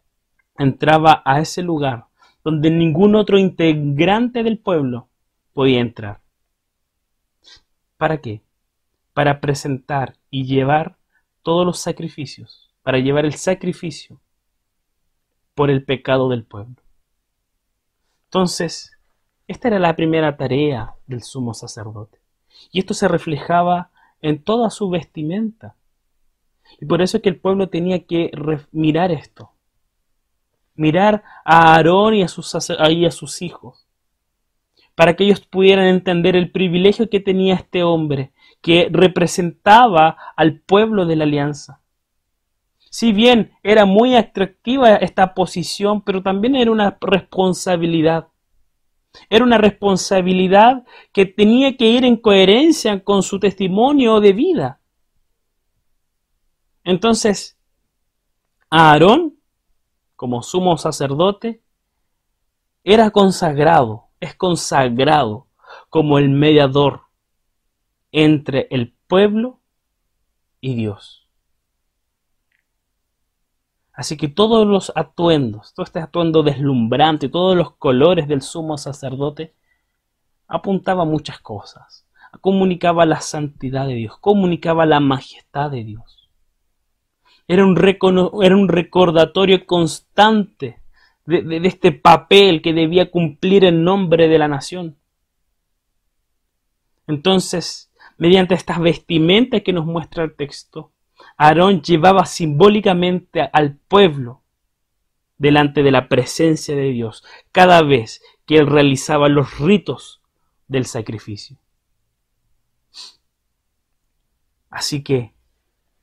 entraba 0.58 1.22
a 1.24 1.40
ese 1.40 1.62
lugar 1.62 2.06
donde 2.44 2.70
ningún 2.70 3.14
otro 3.14 3.38
integrante 3.38 4.42
del 4.42 4.58
pueblo 4.58 5.08
podía 5.52 5.80
entrar. 5.80 6.20
¿Para 7.96 8.20
qué? 8.20 8.42
Para 9.12 9.40
presentar 9.40 10.16
y 10.30 10.44
llevar 10.44 10.96
todos 11.42 11.66
los 11.66 11.78
sacrificios, 11.78 12.70
para 12.82 12.98
llevar 12.98 13.24
el 13.24 13.34
sacrificio 13.34 14.20
por 15.54 15.70
el 15.70 15.84
pecado 15.84 16.28
del 16.28 16.44
pueblo. 16.44 16.76
Entonces, 18.26 18.92
esta 19.46 19.68
era 19.68 19.78
la 19.78 19.96
primera 19.96 20.36
tarea 20.36 20.94
del 21.06 21.22
sumo 21.22 21.54
sacerdote. 21.54 22.17
Y 22.70 22.80
esto 22.80 22.94
se 22.94 23.08
reflejaba 23.08 23.90
en 24.20 24.42
toda 24.42 24.70
su 24.70 24.90
vestimenta. 24.90 25.76
Y 26.80 26.86
por 26.86 27.02
eso 27.02 27.16
es 27.16 27.22
que 27.22 27.28
el 27.28 27.40
pueblo 27.40 27.68
tenía 27.68 28.04
que 28.04 28.30
mirar 28.72 29.10
esto. 29.10 29.52
Mirar 30.74 31.22
a 31.44 31.74
Aarón 31.74 32.14
y 32.14 32.22
a 32.22 32.28
sus, 32.28 32.54
y 32.90 33.04
a 33.04 33.10
sus 33.10 33.42
hijos 33.42 33.88
para 34.98 35.14
que 35.14 35.22
ellos 35.22 35.38
pudieran 35.38 35.86
entender 35.86 36.34
el 36.34 36.50
privilegio 36.50 37.08
que 37.08 37.20
tenía 37.20 37.54
este 37.54 37.84
hombre, 37.84 38.32
que 38.60 38.88
representaba 38.90 40.16
al 40.34 40.58
pueblo 40.58 41.06
de 41.06 41.14
la 41.14 41.22
alianza. 41.22 41.82
Si 42.90 43.12
bien 43.12 43.52
era 43.62 43.84
muy 43.84 44.16
atractiva 44.16 44.96
esta 44.96 45.34
posición, 45.34 46.02
pero 46.02 46.24
también 46.24 46.56
era 46.56 46.72
una 46.72 46.98
responsabilidad. 47.00 48.26
Era 49.30 49.44
una 49.44 49.58
responsabilidad 49.58 50.84
que 51.12 51.26
tenía 51.26 51.76
que 51.76 51.86
ir 51.86 52.04
en 52.04 52.16
coherencia 52.16 53.02
con 53.02 53.22
su 53.22 53.38
testimonio 53.40 54.20
de 54.20 54.32
vida. 54.32 54.80
Entonces, 56.84 57.58
Aarón, 58.70 59.38
como 60.16 60.42
sumo 60.42 60.76
sacerdote, 60.78 61.62
era 62.84 63.10
consagrado 63.10 64.08
es 64.20 64.34
consagrado 64.34 65.46
como 65.90 66.18
el 66.18 66.28
mediador 66.28 67.02
entre 68.12 68.66
el 68.70 68.94
pueblo 69.06 69.60
y 70.60 70.74
Dios. 70.74 71.27
Así 73.98 74.16
que 74.16 74.28
todos 74.28 74.64
los 74.64 74.92
atuendos, 74.94 75.74
todo 75.74 75.82
este 75.82 75.98
atuendo 75.98 76.44
deslumbrante, 76.44 77.28
todos 77.28 77.56
los 77.56 77.72
colores 77.72 78.28
del 78.28 78.42
sumo 78.42 78.78
sacerdote, 78.78 79.54
apuntaba 80.46 81.04
muchas 81.04 81.40
cosas. 81.40 82.06
Comunicaba 82.40 83.04
la 83.06 83.20
santidad 83.20 83.88
de 83.88 83.94
Dios, 83.94 84.16
comunicaba 84.18 84.86
la 84.86 85.00
majestad 85.00 85.72
de 85.72 85.82
Dios. 85.82 86.30
Era 87.48 87.66
un, 87.66 87.76
era 88.40 88.56
un 88.56 88.68
recordatorio 88.68 89.66
constante 89.66 90.80
de, 91.26 91.60
este 91.64 91.90
papel 91.90 92.62
que 92.62 92.72
debía 92.72 93.10
cumplir 93.10 93.64
en 93.64 93.82
nombre 93.82 94.28
de 94.28 94.38
la 94.38 94.46
nación. 94.46 94.96
Entonces, 97.08 97.90
mediante 98.16 98.54
estas 98.54 98.78
vestimentas 98.78 99.62
que 99.62 99.72
nos 99.72 99.86
muestra 99.86 100.22
el 100.22 100.36
texto, 100.36 100.92
Aarón 101.38 101.80
llevaba 101.82 102.26
simbólicamente 102.26 103.48
al 103.52 103.76
pueblo 103.76 104.42
delante 105.38 105.82
de 105.82 105.90
la 105.90 106.08
presencia 106.08 106.74
de 106.74 106.90
Dios 106.90 107.24
cada 107.52 107.82
vez 107.82 108.22
que 108.44 108.56
él 108.56 108.66
realizaba 108.66 109.28
los 109.28 109.58
ritos 109.58 110.20
del 110.66 110.84
sacrificio. 110.84 111.56
Así 114.68 115.02
que, 115.02 115.32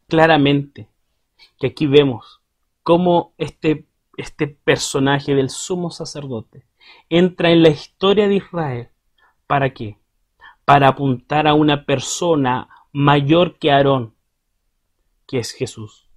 claramente, 0.07 0.89
que 1.59 1.67
aquí 1.67 1.85
vemos 1.85 2.41
cómo 2.81 3.33
este 3.37 3.87
este 4.17 4.47
personaje 4.47 5.35
del 5.35 5.49
sumo 5.49 5.91
sacerdote 5.91 6.65
entra 7.09 7.51
en 7.51 7.63
la 7.63 7.69
historia 7.69 8.27
de 8.27 8.35
Israel. 8.35 8.89
¿Para 9.47 9.73
qué? 9.73 9.99
Para 10.63 10.89
apuntar 10.89 11.47
a 11.47 11.53
una 11.53 11.85
persona 11.85 12.69
mayor 12.91 13.57
que 13.59 13.71
Aarón, 13.71 14.14
que 15.27 15.39
es 15.39 15.51
Jesús. 15.51 16.09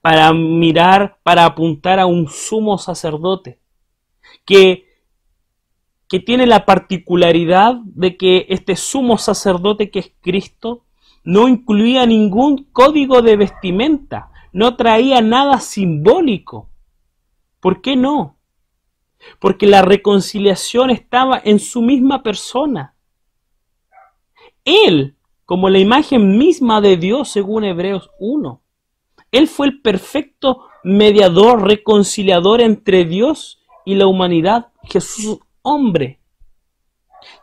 Para 0.00 0.32
mirar, 0.32 1.18
para 1.22 1.44
apuntar 1.44 1.98
a 1.98 2.06
un 2.06 2.28
sumo 2.28 2.78
sacerdote, 2.78 3.58
que, 4.44 4.86
que 6.08 6.20
tiene 6.20 6.46
la 6.46 6.64
particularidad 6.64 7.76
de 7.84 8.16
que 8.16 8.46
este 8.48 8.76
sumo 8.76 9.18
sacerdote 9.18 9.90
que 9.90 9.98
es 9.98 10.12
Cristo 10.20 10.84
no 11.22 11.48
incluía 11.48 12.06
ningún 12.06 12.64
código 12.72 13.22
de 13.22 13.36
vestimenta, 13.36 14.30
no 14.52 14.76
traía 14.76 15.20
nada 15.20 15.58
simbólico 15.60 16.70
¿Por 17.64 17.80
qué 17.80 17.96
no? 17.96 18.36
Porque 19.38 19.66
la 19.66 19.80
reconciliación 19.80 20.90
estaba 20.90 21.40
en 21.42 21.58
su 21.58 21.80
misma 21.80 22.22
persona. 22.22 22.94
Él, 24.66 25.16
como 25.44 25.68
la 25.68 25.78
imagen 25.78 26.38
misma 26.38 26.80
de 26.80 26.96
Dios 26.96 27.28
según 27.30 27.64
Hebreos 27.64 28.10
1, 28.18 28.62
Él 29.32 29.48
fue 29.48 29.66
el 29.66 29.80
perfecto 29.80 30.66
mediador, 30.82 31.66
reconciliador 31.66 32.60
entre 32.60 33.04
Dios 33.04 33.62
y 33.84 33.94
la 33.94 34.06
humanidad, 34.06 34.68
Jesús 34.84 35.38
hombre, 35.62 36.20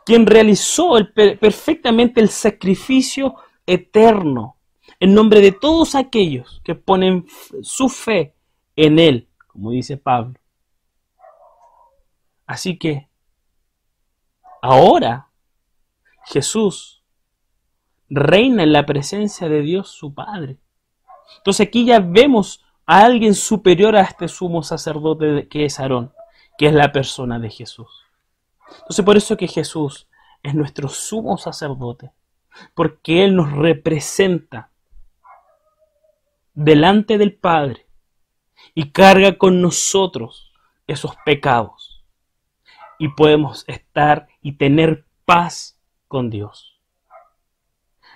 quien 0.04 0.26
realizó 0.26 0.92
perfectamente 1.14 2.20
el 2.20 2.28
sacrificio 2.28 3.34
eterno 3.66 4.56
en 5.00 5.14
nombre 5.14 5.40
de 5.40 5.52
todos 5.52 5.94
aquellos 5.94 6.60
que 6.64 6.74
ponen 6.74 7.26
su 7.62 7.88
fe 7.88 8.34
en 8.76 8.98
Él 8.98 9.28
como 9.52 9.70
dice 9.70 9.98
Pablo. 9.98 10.40
Así 12.46 12.78
que 12.78 13.08
ahora 14.62 15.30
Jesús 16.24 17.01
reina 18.14 18.62
en 18.62 18.72
la 18.72 18.84
presencia 18.84 19.48
de 19.48 19.62
Dios 19.62 19.88
su 19.88 20.14
Padre. 20.14 20.58
Entonces 21.38 21.66
aquí 21.66 21.86
ya 21.86 21.98
vemos 21.98 22.62
a 22.86 23.04
alguien 23.04 23.34
superior 23.34 23.96
a 23.96 24.02
este 24.02 24.28
sumo 24.28 24.62
sacerdote 24.62 25.48
que 25.48 25.64
es 25.64 25.80
Aarón, 25.80 26.12
que 26.58 26.66
es 26.66 26.74
la 26.74 26.92
persona 26.92 27.38
de 27.38 27.50
Jesús. 27.50 28.04
Entonces 28.80 29.04
por 29.04 29.16
eso 29.16 29.36
que 29.36 29.48
Jesús 29.48 30.08
es 30.42 30.54
nuestro 30.54 30.88
sumo 30.88 31.38
sacerdote, 31.38 32.10
porque 32.74 33.24
Él 33.24 33.34
nos 33.34 33.50
representa 33.52 34.70
delante 36.52 37.16
del 37.16 37.34
Padre 37.34 37.86
y 38.74 38.90
carga 38.90 39.38
con 39.38 39.62
nosotros 39.62 40.52
esos 40.86 41.16
pecados. 41.24 42.04
Y 42.98 43.08
podemos 43.08 43.64
estar 43.68 44.28
y 44.42 44.52
tener 44.52 45.06
paz 45.24 45.80
con 46.08 46.28
Dios. 46.30 46.71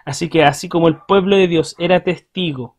Así 0.07 0.31
que 0.31 0.43
así 0.45 0.71
como 0.71 0.89
el 0.89 0.97
pueblo 1.03 1.37
de 1.37 1.49
Dios 1.49 1.75
era 1.79 2.03
testigo 2.03 2.77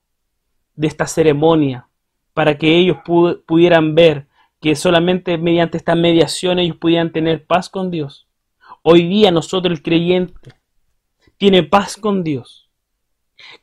de 0.74 0.88
esta 0.88 1.06
ceremonia, 1.06 1.88
para 2.34 2.58
que 2.58 2.76
ellos 2.76 2.98
pudieran 3.46 3.94
ver 3.94 4.28
que 4.60 4.76
solamente 4.76 5.38
mediante 5.38 5.78
esta 5.78 5.94
mediación 5.94 6.58
ellos 6.58 6.78
pudieran 6.78 7.12
tener 7.12 7.46
paz 7.46 7.70
con 7.70 7.92
Dios. 7.92 8.28
Hoy 8.82 9.08
día 9.08 9.30
nosotros 9.30 9.72
el 9.78 9.84
creyente 9.84 10.54
tiene 11.38 11.62
paz 11.62 11.98
con 11.98 12.24
Dios 12.24 12.68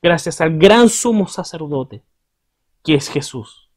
gracias 0.02 0.40
al 0.40 0.58
gran 0.58 0.88
sumo 0.88 1.26
sacerdote 1.26 2.04
que 2.82 2.94
es 2.94 3.08
Jesús, 3.08 3.70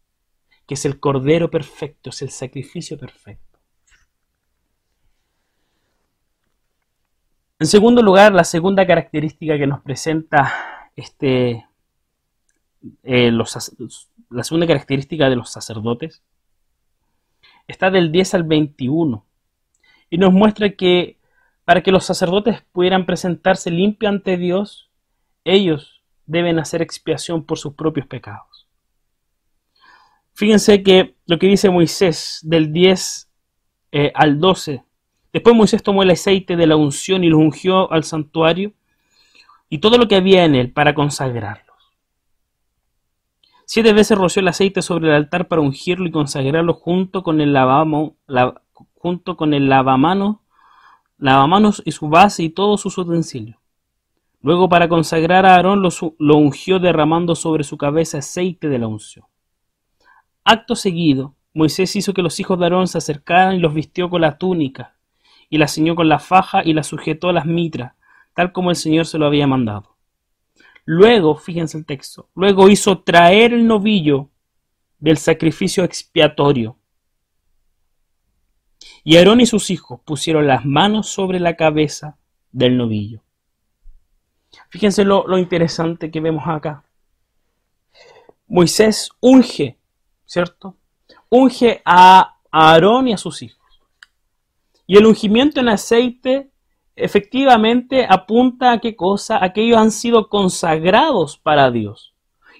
que 0.66 0.74
es 0.74 0.86
el 0.86 1.00
Cordero 1.00 1.50
perfecto, 1.50 2.10
es 2.10 2.22
el 2.22 2.30
sacrificio 2.30 2.98
perfecto. 2.98 3.47
En 7.60 7.68
segundo 7.68 8.04
lugar, 8.04 8.34
la 8.34 8.44
segunda 8.44 8.86
característica 8.86 9.58
que 9.58 9.66
nos 9.66 9.82
presenta 9.82 10.54
este, 10.96 11.66
eh, 13.04 13.32
la 13.32 14.44
segunda 14.44 14.68
característica 14.68 15.30
de 15.30 15.36
los 15.36 15.50
sacerdotes 15.50 16.22
está 17.68 17.90
del 17.90 18.12
10 18.12 18.36
al 18.36 18.44
21 18.44 19.26
y 20.10 20.18
nos 20.18 20.34
muestra 20.34 20.70
que 20.70 21.18
para 21.66 21.82
que 21.82 21.92
los 21.92 22.06
sacerdotes 22.06 22.62
pudieran 22.72 23.06
presentarse 23.06 23.72
limpios 23.72 24.12
ante 24.12 24.38
Dios, 24.38 24.90
ellos 25.44 26.02
deben 26.26 26.60
hacer 26.60 26.82
expiación 26.82 27.44
por 27.44 27.58
sus 27.58 27.74
propios 27.74 28.08
pecados. 28.08 28.68
Fíjense 30.34 30.84
que 30.84 31.16
lo 31.26 31.40
que 31.40 31.48
dice 31.48 31.70
Moisés 31.70 32.40
del 32.44 32.72
10 32.72 33.30
eh, 33.92 34.12
al 34.14 34.40
12, 34.40 34.84
después 35.34 35.56
Moisés 35.56 35.84
tomó 35.84 36.04
el 36.04 36.12
aceite 36.12 36.56
de 36.56 36.68
la 36.68 36.76
unción 36.76 37.24
y 37.24 37.30
lo 37.30 37.38
ungió 37.38 37.92
al 37.92 38.04
santuario 38.04 38.74
y 39.70 39.80
todo 39.80 39.98
lo 39.98 40.08
que 40.08 40.16
había 40.16 40.46
en 40.46 40.56
él 40.56 40.72
para 40.72 40.94
consagrarlos. 40.94 41.76
Siete 43.66 43.92
veces 43.94 44.18
roció 44.18 44.40
el 44.40 44.48
aceite 44.48 44.82
sobre 44.82 45.10
el 45.10 45.16
altar 45.16 45.48
para 45.48 45.62
ungirlo 45.62 46.08
y 46.08 46.12
consagrarlo 46.12 46.74
junto 46.74 47.22
con 47.22 47.42
el 47.42 47.54
lavamo, 47.54 48.16
junto 48.96 49.36
con 49.36 49.54
el 49.54 49.68
lavamano 49.68 50.42
lavamanos 51.18 51.82
y 51.86 51.92
su 51.92 52.10
base 52.10 52.44
y 52.44 52.50
todos 52.50 52.82
sus 52.82 52.98
utensilios. 52.98 53.58
Luego 54.42 54.70
para 54.70 54.88
consagrar 54.88 55.46
a 55.46 55.56
Aarón 55.56 55.82
lo, 55.82 56.38
ungió 56.38 56.80
derramando 56.80 57.36
sobre 57.36 57.64
su 57.64 57.78
cabeza 57.78 58.20
aceite 58.20 58.70
de 58.70 58.80
la 58.80 58.88
unción. 58.88 59.26
Acto 60.44 60.76
seguido, 60.76 61.36
Moisés 61.54 61.96
hizo 61.96 62.14
que 62.14 62.22
los 62.22 62.40
hijos 62.40 62.58
de 62.60 62.66
Aarón 62.66 62.88
se 62.88 63.00
acercaran 63.00 63.56
y 63.56 63.60
los 63.60 63.74
vistió 63.74 64.10
con 64.10 64.22
la 64.22 64.38
túnica, 64.38 64.96
y 65.50 65.58
la 65.58 65.68
ciñó 65.68 65.96
con 65.96 66.10
la 66.10 66.20
faja 66.20 66.62
y 66.64 66.74
la 66.74 66.84
sujetó 66.84 67.30
a 67.30 67.34
las 67.34 67.46
mitras, 67.46 67.94
tal 68.34 68.52
como 68.52 68.70
el 68.70 68.76
Señor 68.76 69.06
se 69.06 69.18
lo 69.18 69.26
había 69.26 69.48
mandado. 69.48 69.96
Luego, 70.86 71.36
fíjense 71.36 71.78
el 71.78 71.86
texto, 71.86 72.30
luego 72.36 72.70
hizo 72.70 73.00
traer 73.00 73.54
el 73.54 73.68
novillo 73.68 74.30
del 75.00 75.18
sacrificio 75.18 75.84
expiatorio 75.84 76.78
y 79.04 79.16
Aarón 79.16 79.40
y 79.40 79.46
sus 79.46 79.70
hijos 79.70 80.02
pusieron 80.04 80.48
las 80.48 80.66
manos 80.66 81.08
sobre 81.08 81.40
la 81.40 81.56
cabeza 81.56 82.18
del 82.52 82.76
novillo. 82.76 83.22
Fíjense 84.70 85.06
lo, 85.06 85.38
interesante 85.38 86.12
que 86.12 86.20
vemos 86.20 86.44
acá. 86.46 86.84
Moisés 88.48 89.10
unge, 89.22 89.78
¿cierto? 90.26 90.76
Unge 91.30 91.82
a 91.86 92.38
Aarón 92.52 93.08
y 93.08 93.14
a 93.14 93.18
sus 93.18 93.42
hijos. 93.44 93.57
Y 94.88 94.98
el 94.98 95.06
ungimiento 95.06 95.60
en 95.60 95.68
aceite 95.68 96.50
efectivamente 96.96 98.08
apunta 98.10 98.72
a 98.72 98.80
qué 98.80 98.96
cosa? 98.96 99.44
A 99.44 99.52
que 99.52 99.62
ellos 99.62 99.78
han 99.78 99.92
sido 99.92 100.30
consagrados 100.30 101.38
para 101.38 101.70
Dios. 101.70 102.16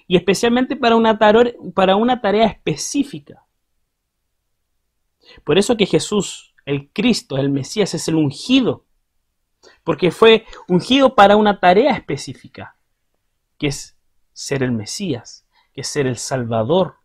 Y 0.06 0.16
especialmente 0.16 0.76
para 0.76 0.94
una, 0.94 1.18
tarea 1.18 2.46
específica. 2.46 3.44
Por 5.42 5.58
eso 5.58 5.76
que 5.76 5.86
Jesús, 5.86 6.54
el 6.66 6.90
Cristo, 6.90 7.38
el 7.38 7.50
Mesías, 7.50 7.94
es 7.94 8.08
el 8.08 8.14
ungido, 8.14 8.84
porque 9.82 10.10
fue 10.10 10.44
ungido 10.68 11.14
para 11.14 11.36
una 11.36 11.60
tarea 11.60 11.92
específica, 11.92 12.76
que 13.58 13.68
es 13.68 13.98
ser 14.32 14.62
el 14.62 14.72
Mesías, 14.72 15.46
que 15.74 15.80
es 15.80 15.88
ser 15.88 16.06
el 16.06 16.16
Salvador 16.16 16.96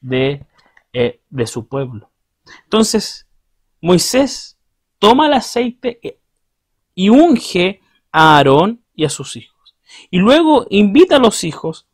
de, 0.00 0.46
eh, 0.92 1.20
de 1.28 1.46
su 1.46 1.66
pueblo. 1.66 2.10
Entonces, 2.64 3.29
Moisés 3.80 4.58
toma 4.98 5.26
el 5.26 5.32
aceite 5.34 6.18
y 6.94 7.08
unge 7.08 7.80
a 8.12 8.36
Aarón 8.36 8.82
y 8.94 9.04
a 9.04 9.08
sus 9.10 9.36
hijos. 9.36 9.76
Y 10.10 10.18
luego 10.18 10.66
invita 10.70 11.16
a 11.16 11.20
los 11.20 11.44
hijos 11.44 11.86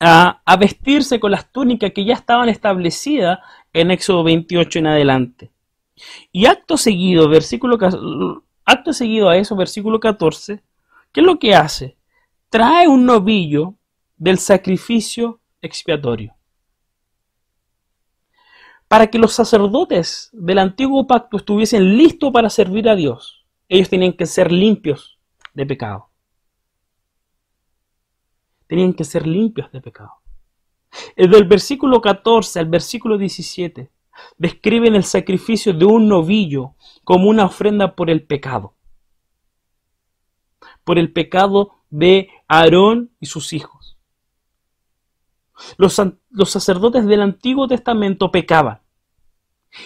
a, 0.00 0.42
a, 0.44 0.56
vestirse 0.56 1.20
con 1.20 1.30
las 1.30 1.50
túnicas 1.50 1.92
que 1.92 2.04
ya 2.04 2.14
estaban 2.14 2.48
establecidas 2.48 3.38
en 3.72 3.90
Éxodo 3.90 4.24
28 4.24 4.80
en 4.80 4.86
adelante. 4.88 5.50
Y 6.32 6.46
acto 6.46 6.76
seguido, 6.76 7.28
versículo, 7.28 7.78
acto 8.64 8.92
seguido 8.92 9.28
a 9.28 9.36
eso, 9.36 9.56
versículo 9.56 10.00
14, 10.00 10.62
¿qué 11.12 11.20
es 11.20 11.26
lo 11.26 11.38
que 11.38 11.54
hace? 11.54 11.96
Trae 12.50 12.88
un 12.88 13.06
novillo 13.06 13.74
del 14.16 14.38
sacrificio 14.38 15.40
expiatorio. 15.62 16.34
Para 18.94 19.08
que 19.08 19.18
los 19.18 19.32
sacerdotes 19.32 20.30
del 20.32 20.60
antiguo 20.60 21.04
pacto 21.08 21.36
estuviesen 21.36 21.96
listos 21.96 22.30
para 22.30 22.48
servir 22.48 22.88
a 22.88 22.94
Dios, 22.94 23.44
ellos 23.68 23.88
tenían 23.88 24.12
que 24.12 24.24
ser 24.24 24.52
limpios 24.52 25.18
de 25.52 25.66
pecado. 25.66 26.10
Tenían 28.68 28.92
que 28.92 29.02
ser 29.02 29.26
limpios 29.26 29.72
de 29.72 29.80
pecado. 29.80 30.12
Desde 31.16 31.36
el 31.36 31.42
versículo 31.42 32.00
14 32.00 32.60
al 32.60 32.66
versículo 32.66 33.18
17 33.18 33.90
describen 34.38 34.94
el 34.94 35.02
sacrificio 35.02 35.72
de 35.72 35.86
un 35.86 36.06
novillo 36.06 36.76
como 37.02 37.28
una 37.28 37.46
ofrenda 37.46 37.96
por 37.96 38.10
el 38.10 38.22
pecado. 38.22 38.76
Por 40.84 41.00
el 41.00 41.12
pecado 41.12 41.72
de 41.90 42.28
Aarón 42.46 43.10
y 43.18 43.26
sus 43.26 43.54
hijos. 43.54 43.98
Los, 45.78 46.00
los, 46.30 46.48
sacerdotes 46.48 47.06
del 47.06 47.22
Antiguo 47.22 47.66
Testamento 47.66 48.30
pecaban. 48.30 48.83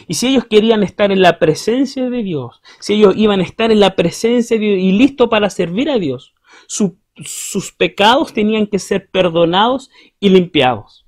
Y 0.07 0.15
si 0.15 0.29
ellos 0.29 0.45
querían 0.49 0.83
estar 0.83 1.13
en 1.13 1.23
la 1.23 1.39
presencia 1.39 2.11
de 2.11 2.23
Dios, 2.23 2.61
si 2.79 2.95
ellos 2.95 3.15
iban 3.17 3.41
a 3.41 3.45
estar 3.45 3.71
en 3.71 3.81
la 3.81 3.97
presencia 3.97 4.59
de 4.59 4.65
Dios 4.65 4.79
y 4.81 4.93
listos 4.93 5.29
para 5.29 5.51
servir 5.51 5.91
a 5.91 5.99
Dios, 5.99 6.35
su 6.67 6.99
sus 7.25 7.73
pecados 7.73 8.33
tenían 8.33 8.67
que 8.67 8.79
ser 8.79 9.11
perdonados 9.11 9.91
y 10.21 10.29
limpiados. 10.29 11.07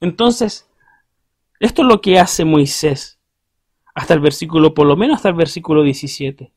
Entonces, 0.00 0.68
esto 1.60 1.82
es 1.82 1.88
lo 1.88 2.00
que 2.00 2.18
hace 2.18 2.44
Moisés 2.44 3.18
hasta 3.94 4.14
el 4.14 4.20
versículo, 4.20 4.74
por 4.74 4.86
lo 4.86 4.96
menos 4.96 5.16
hasta 5.16 5.28
el 5.28 5.34
versículo 5.34 5.82
17. 5.82 6.52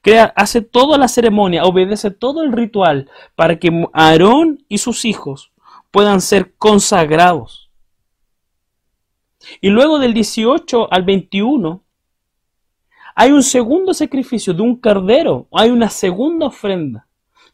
Crea, 0.00 0.32
hace 0.36 0.62
toda 0.62 0.96
la 0.96 1.08
ceremonia, 1.08 1.64
obedece 1.64 2.10
todo 2.10 2.42
el 2.42 2.52
ritual 2.52 3.10
para 3.34 3.58
que 3.58 3.86
Aarón 3.92 4.64
y 4.68 4.78
sus 4.78 5.04
hijos 5.04 5.52
puedan 5.90 6.20
ser 6.20 6.54
consagrados. 6.56 7.70
Y 9.60 9.70
luego 9.70 9.98
del 9.98 10.14
18 10.14 10.92
al 10.92 11.02
21, 11.04 11.84
hay 13.14 13.32
un 13.32 13.42
segundo 13.42 13.92
sacrificio 13.94 14.54
de 14.54 14.62
un 14.62 14.76
cordero, 14.76 15.48
hay 15.52 15.70
una 15.70 15.88
segunda 15.88 16.46
ofrenda, 16.46 17.06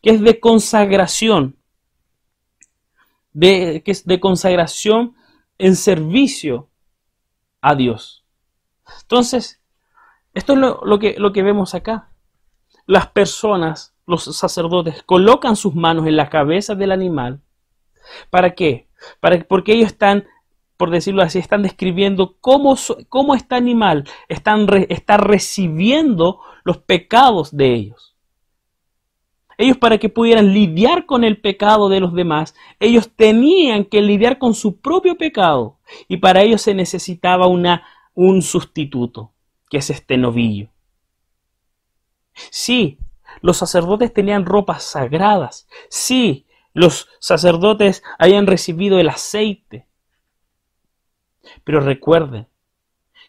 que 0.02 0.10
es 0.10 0.20
de 0.20 0.38
consagración, 0.38 1.56
de, 3.32 3.82
que 3.84 3.90
es 3.90 4.06
de 4.06 4.20
consagración 4.20 5.14
en 5.58 5.74
servicio 5.74 6.70
a 7.60 7.74
Dios. 7.74 8.24
Entonces, 9.02 9.60
esto 10.34 10.52
es 10.52 10.58
lo, 10.58 10.98
que, 10.98 11.16
lo 11.18 11.32
que 11.32 11.42
vemos 11.42 11.74
acá. 11.74 12.10
Las 12.86 13.08
personas, 13.08 13.94
los 14.06 14.24
sacerdotes, 14.36 15.02
colocan 15.02 15.56
sus 15.56 15.74
manos 15.74 16.06
en 16.06 16.16
la 16.16 16.30
cabeza 16.30 16.74
del 16.74 16.92
animal. 16.92 17.42
¿Para 18.30 18.54
qué? 18.54 18.88
Para, 19.20 19.42
porque 19.44 19.72
ellos 19.72 19.88
están 19.88 20.26
por 20.78 20.90
decirlo 20.90 21.22
así, 21.22 21.38
están 21.38 21.62
describiendo 21.62 22.36
cómo, 22.40 22.76
cómo 23.08 23.34
este 23.34 23.56
animal 23.56 24.08
está 24.28 25.16
recibiendo 25.16 26.40
los 26.64 26.78
pecados 26.78 27.54
de 27.54 27.74
ellos. 27.74 28.16
Ellos 29.58 29.76
para 29.76 29.98
que 29.98 30.08
pudieran 30.08 30.54
lidiar 30.54 31.04
con 31.04 31.24
el 31.24 31.40
pecado 31.40 31.88
de 31.88 31.98
los 31.98 32.14
demás, 32.14 32.54
ellos 32.78 33.10
tenían 33.14 33.84
que 33.84 34.00
lidiar 34.00 34.38
con 34.38 34.54
su 34.54 34.80
propio 34.80 35.18
pecado 35.18 35.80
y 36.06 36.18
para 36.18 36.42
ello 36.42 36.58
se 36.58 36.74
necesitaba 36.74 37.48
una, 37.48 37.84
un 38.14 38.40
sustituto, 38.40 39.32
que 39.68 39.78
es 39.78 39.90
este 39.90 40.16
novillo. 40.16 40.68
Sí, 42.50 42.98
los 43.40 43.56
sacerdotes 43.56 44.12
tenían 44.12 44.46
ropas 44.46 44.84
sagradas. 44.84 45.66
Sí, 45.88 46.46
los 46.72 47.08
sacerdotes 47.18 48.04
habían 48.16 48.46
recibido 48.46 49.00
el 49.00 49.08
aceite. 49.08 49.87
Pero 51.68 51.80
recuerden 51.80 52.48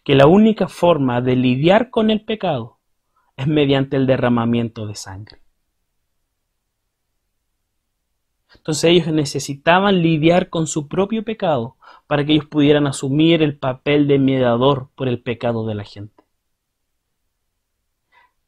que 0.05 0.15
la 0.15 0.25
única 0.25 0.69
forma 0.69 1.19
de 1.19 1.35
lidiar 1.35 1.89
con 1.89 2.09
el 2.09 2.23
pecado 2.23 2.79
es 3.35 3.47
mediante 3.47 3.97
el 3.97 4.07
derramamiento 4.07 4.87
de 4.87 4.95
sangre. 4.95 5.41
Entonces 8.55 8.91
ellos 8.91 9.07
necesitaban 9.07 10.01
lidiar 10.01 10.47
con 10.47 10.67
su 10.67 10.87
propio 10.87 11.25
pecado 11.25 11.75
para 12.07 12.25
que 12.25 12.31
ellos 12.31 12.45
pudieran 12.45 12.87
asumir 12.87 13.43
el 13.43 13.57
papel 13.57 14.07
de 14.07 14.19
mediador 14.19 14.89
por 14.95 15.09
el 15.09 15.21
pecado 15.21 15.67
de 15.67 15.75
la 15.75 15.83
gente. 15.83 16.23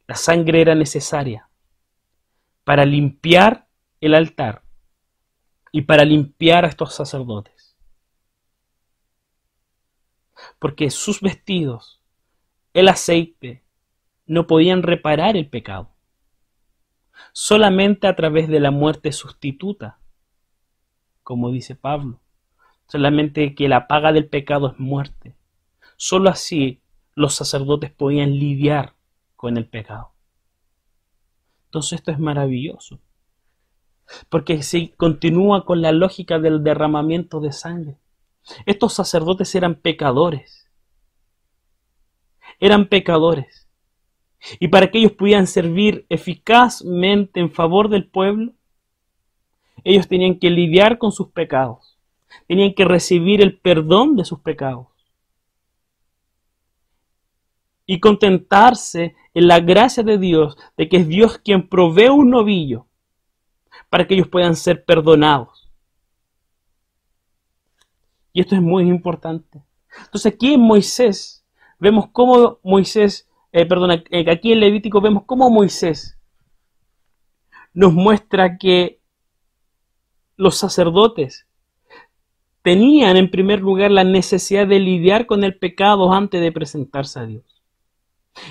La 0.08 0.16
sangre 0.16 0.62
era 0.62 0.74
necesaria 0.74 1.50
para 2.64 2.86
limpiar 2.86 3.68
el 4.00 4.16
altar 4.16 4.64
y 5.74 5.82
para 5.82 6.06
limpiar 6.06 6.64
a 6.64 6.70
estos 6.70 6.96
sacerdotes. 6.96 7.61
Porque 10.62 10.92
sus 10.92 11.22
vestidos, 11.22 12.00
el 12.76 12.88
aceite, 12.88 13.64
no 14.28 14.46
podían 14.46 14.84
reparar 14.84 15.36
el 15.36 15.50
pecado. 15.50 15.90
Solamente 17.32 18.06
a 18.06 18.16
través 18.16 18.48
de 18.48 18.60
la 18.60 18.70
muerte 18.70 19.12
sustituta, 19.12 19.98
como 21.24 21.50
dice 21.50 21.74
Pablo. 21.74 22.20
Solamente 22.88 23.56
que 23.56 23.68
la 23.70 23.88
paga 23.88 24.14
del 24.14 24.28
pecado 24.28 24.68
es 24.72 24.78
muerte. 24.78 25.34
Solo 25.98 26.30
así 26.30 26.80
los 27.16 27.34
sacerdotes 27.34 27.90
podían 27.90 28.38
lidiar 28.38 28.94
con 29.36 29.58
el 29.58 29.66
pecado. 29.66 30.12
Entonces 31.66 31.94
esto 31.94 32.12
es 32.12 32.20
maravilloso. 32.20 33.00
Porque 34.30 34.62
si 34.62 34.90
continúa 34.90 35.66
con 35.66 35.82
la 35.82 35.92
lógica 35.92 36.38
del 36.38 36.64
derramamiento 36.64 37.40
de 37.40 37.52
sangre. 37.52 37.98
Estos 38.66 38.94
sacerdotes 38.94 39.54
eran 39.56 39.76
pecadores. 39.76 40.70
Eran 42.60 42.88
pecadores. 42.88 43.68
Y 44.60 44.70
para 44.70 44.90
que 44.90 45.00
ellos 45.00 45.12
pudieran 45.12 45.48
servir 45.48 46.06
eficazmente 46.10 47.40
en 47.40 47.52
favor 47.52 47.90
del 47.90 48.08
pueblo, 48.08 48.54
ellos 49.84 50.08
tenían 50.08 50.40
que 50.40 50.50
lidiar 50.50 50.98
con 50.98 51.12
sus 51.12 51.30
pecados. 51.30 51.98
Tenían 52.48 52.74
que 52.74 52.86
recibir 52.86 53.42
el 53.42 53.60
perdón 53.60 54.16
de 54.16 54.26
sus 54.26 54.40
pecados. 54.40 54.88
Y 57.86 58.00
contentarse 58.00 59.16
en 59.34 59.48
la 59.48 59.60
gracia 59.60 60.04
de 60.04 60.18
Dios, 60.18 60.58
de 60.78 60.88
que 60.88 60.98
es 60.98 61.08
Dios 61.08 61.38
quien 61.40 61.68
provee 61.68 62.10
un 62.10 62.30
novillo 62.30 62.88
para 63.90 64.08
que 64.08 64.14
ellos 64.14 64.28
puedan 64.28 64.56
ser 64.56 64.86
perdonados. 64.86 65.61
Y 68.34 68.42
esto 68.42 68.56
es 68.56 68.62
muy 68.62 68.84
importante. 68.84 69.62
Entonces 70.06 70.34
aquí 70.34 70.54
en 70.54 70.62
Moisés 70.62 71.46
vemos 71.80 72.10
cómo 72.12 72.60
Moisés, 72.64 73.30
eh, 73.52 73.66
perdona, 73.66 74.04
eh, 74.10 74.30
aquí 74.32 74.54
en 74.54 74.60
Levítico 74.60 75.02
vemos 75.02 75.24
cómo 75.26 75.50
Moisés 75.50 76.18
nos 77.74 77.94
muestra 77.94 78.58
que 78.58 79.02
los 80.36 80.58
sacerdotes 80.58 81.48
tenían 82.62 83.18
en 83.18 83.32
primer 83.32 83.60
lugar 83.62 83.92
la 83.92 84.04
necesidad 84.04 84.68
de 84.68 84.80
lidiar 84.80 85.26
con 85.26 85.44
el 85.44 85.58
pecado 85.58 86.12
antes 86.14 86.42
de 86.42 86.52
presentarse 86.52 87.20
a 87.20 87.26
Dios. 87.26 87.44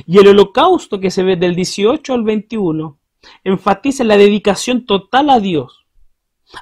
Y 0.06 0.18
el 0.18 0.28
holocausto 0.28 1.00
que 1.00 1.10
se 1.10 1.22
ve 1.22 1.36
del 1.36 1.54
18 1.54 2.12
al 2.12 2.22
21 2.22 2.98
enfatiza 3.44 4.04
la 4.04 4.16
dedicación 4.16 4.86
total 4.86 5.30
a 5.30 5.40
Dios. 5.40 5.86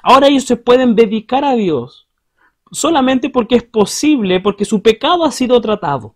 Ahora 0.03 0.27
ellos 0.27 0.43
se 0.43 0.57
pueden 0.57 0.95
dedicar 0.95 1.43
a 1.43 1.55
Dios 1.55 2.08
solamente 2.71 3.29
porque 3.29 3.55
es 3.55 3.63
posible, 3.63 4.39
porque 4.39 4.65
su 4.65 4.81
pecado 4.81 5.23
ha 5.23 5.31
sido 5.31 5.59
tratado. 5.61 6.15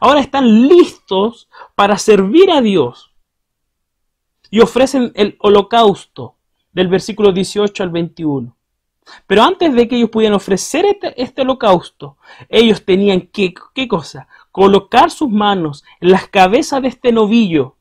Ahora 0.00 0.20
están 0.20 0.68
listos 0.68 1.48
para 1.74 1.98
servir 1.98 2.50
a 2.50 2.60
Dios 2.60 3.12
y 4.50 4.60
ofrecen 4.60 5.12
el 5.14 5.36
holocausto 5.40 6.36
del 6.72 6.88
versículo 6.88 7.32
18 7.32 7.82
al 7.82 7.90
21. 7.90 8.56
Pero 9.26 9.42
antes 9.42 9.72
de 9.74 9.86
que 9.86 9.96
ellos 9.96 10.10
pudieran 10.10 10.36
ofrecer 10.36 10.84
este, 10.84 11.20
este 11.22 11.42
holocausto, 11.42 12.16
ellos 12.48 12.84
tenían 12.84 13.20
que, 13.20 13.54
¿qué 13.74 13.86
cosa? 13.86 14.28
Colocar 14.50 15.10
sus 15.10 15.30
manos 15.30 15.84
en 16.00 16.10
las 16.10 16.28
cabezas 16.28 16.82
de 16.82 16.88
este 16.88 17.12
novillo 17.12 17.76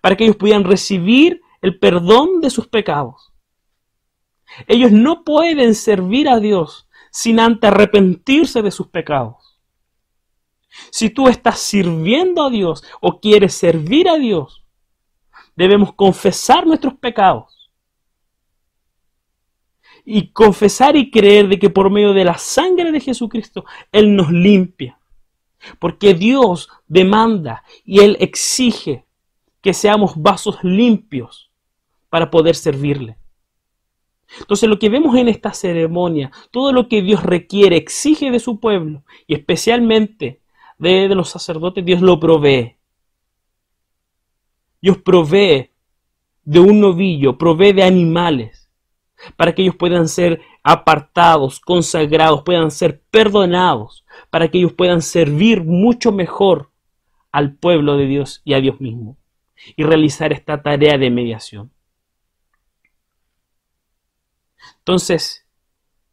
para 0.00 0.16
que 0.16 0.24
ellos 0.24 0.36
pudieran 0.36 0.64
recibir 0.64 1.42
el 1.60 1.78
perdón 1.78 2.40
de 2.40 2.50
sus 2.50 2.68
pecados. 2.68 3.32
Ellos 4.66 4.92
no 4.92 5.24
pueden 5.24 5.74
servir 5.74 6.28
a 6.28 6.40
Dios 6.40 6.88
sin 7.10 7.40
antes 7.40 7.70
arrepentirse 7.70 8.62
de 8.62 8.70
sus 8.70 8.88
pecados. 8.88 9.58
Si 10.90 11.10
tú 11.10 11.28
estás 11.28 11.58
sirviendo 11.58 12.44
a 12.44 12.50
Dios 12.50 12.84
o 13.00 13.20
quieres 13.20 13.54
servir 13.54 14.08
a 14.08 14.16
Dios, 14.16 14.64
debemos 15.56 15.92
confesar 15.94 16.66
nuestros 16.66 16.94
pecados. 16.94 17.70
Y 20.04 20.28
confesar 20.28 20.96
y 20.96 21.10
creer 21.10 21.48
de 21.48 21.58
que 21.58 21.68
por 21.68 21.90
medio 21.90 22.14
de 22.14 22.24
la 22.24 22.38
sangre 22.38 22.92
de 22.92 23.00
Jesucristo 23.00 23.64
Él 23.92 24.14
nos 24.14 24.30
limpia. 24.30 24.98
Porque 25.78 26.14
Dios 26.14 26.68
demanda 26.86 27.64
y 27.84 28.00
Él 28.00 28.16
exige 28.20 29.04
que 29.60 29.74
seamos 29.74 30.12
vasos 30.16 30.58
limpios 30.62 31.50
para 32.08 32.30
poder 32.30 32.54
servirle. 32.54 33.17
Entonces 34.40 34.68
lo 34.68 34.78
que 34.78 34.88
vemos 34.88 35.16
en 35.16 35.28
esta 35.28 35.52
ceremonia, 35.52 36.30
todo 36.50 36.72
lo 36.72 36.88
que 36.88 37.02
Dios 37.02 37.22
requiere, 37.22 37.76
exige 37.76 38.30
de 38.30 38.38
su 38.40 38.60
pueblo 38.60 39.04
y 39.26 39.34
especialmente 39.34 40.40
de, 40.78 41.08
los 41.08 41.30
sacerdotes, 41.30 41.84
Dios 41.84 42.00
lo 42.00 42.20
provee. 42.20 42.76
Dios 44.80 44.98
provee 44.98 45.70
de 46.44 46.60
un 46.60 46.80
novillo, 46.80 47.36
provee 47.36 47.72
de 47.72 47.82
animales, 47.82 48.70
para 49.36 49.54
que 49.54 49.62
ellos 49.62 49.74
puedan 49.74 50.08
ser 50.08 50.40
apartados, 50.62 51.58
consagrados, 51.58 52.42
puedan 52.42 52.70
ser 52.70 53.02
perdonados, 53.10 54.04
para 54.30 54.48
que 54.48 54.58
ellos 54.58 54.72
puedan 54.72 55.02
servir 55.02 55.64
mucho 55.64 56.12
mejor 56.12 56.70
al 57.32 57.54
pueblo 57.54 57.96
de 57.96 58.06
Dios 58.06 58.40
y 58.44 58.54
a 58.54 58.60
Dios 58.60 58.80
mismo 58.80 59.16
y 59.76 59.82
realizar 59.82 60.32
esta 60.32 60.62
tarea 60.62 60.96
de 60.98 61.10
mediación. 61.10 61.72
Entonces, 64.88 65.46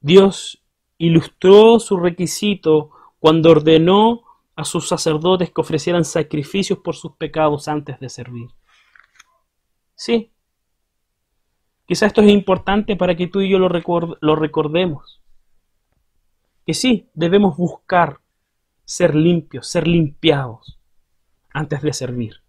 Dios 0.01 0.61
ilustró 0.97 1.79
su 1.79 1.95
requisito 1.95 2.89
cuando 3.19 3.51
ordenó 3.51 4.23
a 4.57 4.65
sus 4.65 4.89
sacerdotes 4.89 5.49
que 5.49 5.61
ofrecieran 5.61 6.03
sacrificios 6.03 6.79
por 6.79 6.93
sus 6.93 7.13
pecados 7.13 7.69
antes 7.69 8.01
de 8.01 8.09
servir. 8.09 8.49
Sí, 9.95 10.33
quizá 11.85 12.07
esto 12.07 12.21
es 12.21 12.29
importante 12.29 12.97
para 12.97 13.15
que 13.15 13.27
tú 13.27 13.39
y 13.39 13.49
yo 13.49 13.59
lo, 13.59 13.69
lo 14.19 14.35
recordemos. 14.35 15.21
Que 16.65 16.73
sí, 16.73 17.07
debemos 17.13 17.55
buscar 17.55 18.19
ser 18.83 19.15
limpios, 19.15 19.69
ser 19.69 19.88
limpiados 19.88 20.77
antes 21.53 21.81
de 21.81 21.93
servir. 21.93 22.41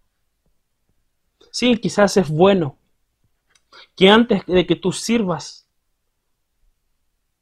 Sí, 1.51 1.77
quizás 1.77 2.17
es 2.17 2.27
bueno 2.27 2.77
que 3.95 4.09
antes 4.09 4.45
de 4.45 4.67
que 4.67 4.75
tú 4.75 4.91
sirvas, 4.91 5.66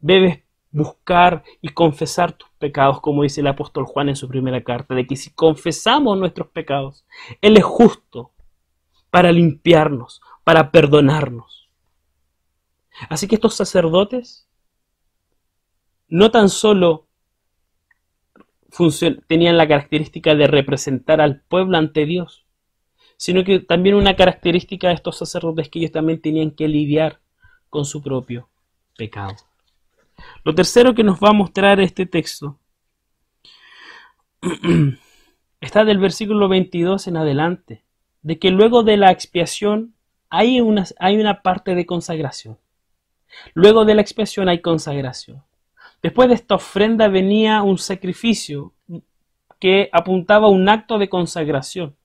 debes 0.06 0.44
buscar 0.70 1.44
y 1.62 1.70
confesar 1.70 2.34
tus 2.34 2.50
pecados, 2.60 3.02
como 3.02 3.24
dice 3.24 3.42
el 3.42 3.48
apóstol 3.48 3.86
Juan 3.86 4.10
en 4.10 4.16
su 4.16 4.28
primera 4.28 4.64
carta, 4.64 4.94
de 4.94 5.08
que 5.08 5.16
si 5.16 5.32
confesamos 5.32 6.16
nuestros 6.16 6.50
pecados, 6.50 7.06
Él 7.42 7.58
es 7.58 7.64
justo 7.64 8.32
para 9.10 9.32
limpiarnos, 9.32 10.22
para 10.44 10.70
perdonarnos. 10.70 11.70
Así 13.10 13.28
que 13.28 13.36
estos 13.36 13.56
sacerdotes 13.56 14.48
no 16.08 16.30
tan 16.30 16.50
solo 16.50 17.08
tenían 19.28 19.58
la 19.58 19.68
característica 19.68 20.36
de 20.36 20.46
representar 20.46 21.20
al 21.20 21.42
pueblo 21.42 21.78
ante 21.78 22.06
Dios, 22.06 22.46
sino 23.18 23.44
que 23.44 23.60
también 23.60 23.96
una 23.96 24.16
característica 24.16 24.90
de 24.90 24.94
estos 24.94 25.18
sacerdotes 25.18 25.70
que 25.70 25.80
ellos 25.80 25.92
también 25.92 26.22
tenían 26.22 26.52
que 26.52 26.68
lidiar 26.68 27.22
con 27.72 27.86
su 27.86 28.04
propio 28.04 28.50
pecado. 28.96 29.36
Lo 30.44 30.54
tercero 30.56 30.94
que 30.94 31.04
nos 31.04 31.20
va 31.20 31.30
a 31.30 31.34
mostrar 31.34 31.80
este 31.80 32.06
texto 32.06 32.60
está 35.62 35.86
del 35.86 35.98
versículo 35.98 36.48
22 36.48 37.08
en 37.08 37.18
adelante, 37.18 37.84
de 38.22 38.40
que 38.40 38.52
luego 38.52 38.84
de 38.84 38.98
la 38.98 39.12
expiación 39.12 39.96
hay 40.30 40.62
una, 40.62 40.86
hay 41.00 41.18
una 41.18 41.42
parte 41.42 41.76
de 41.76 41.86
consagración. 41.86 42.58
Luego 43.54 43.86
de 43.86 43.96
la 43.96 44.02
expiación 44.02 44.50
hay 44.50 44.62
consagración. 44.62 45.44
Después 46.02 46.30
de 46.30 46.36
esta 46.36 46.56
ofrenda 46.56 47.08
venía 47.08 47.64
un 47.64 47.78
sacrificio 47.78 48.74
que 49.60 49.90
apuntaba 49.92 50.48
a 50.48 50.52
un 50.52 50.70
acto 50.70 50.98
de 50.98 51.10
consagración. 51.10 51.96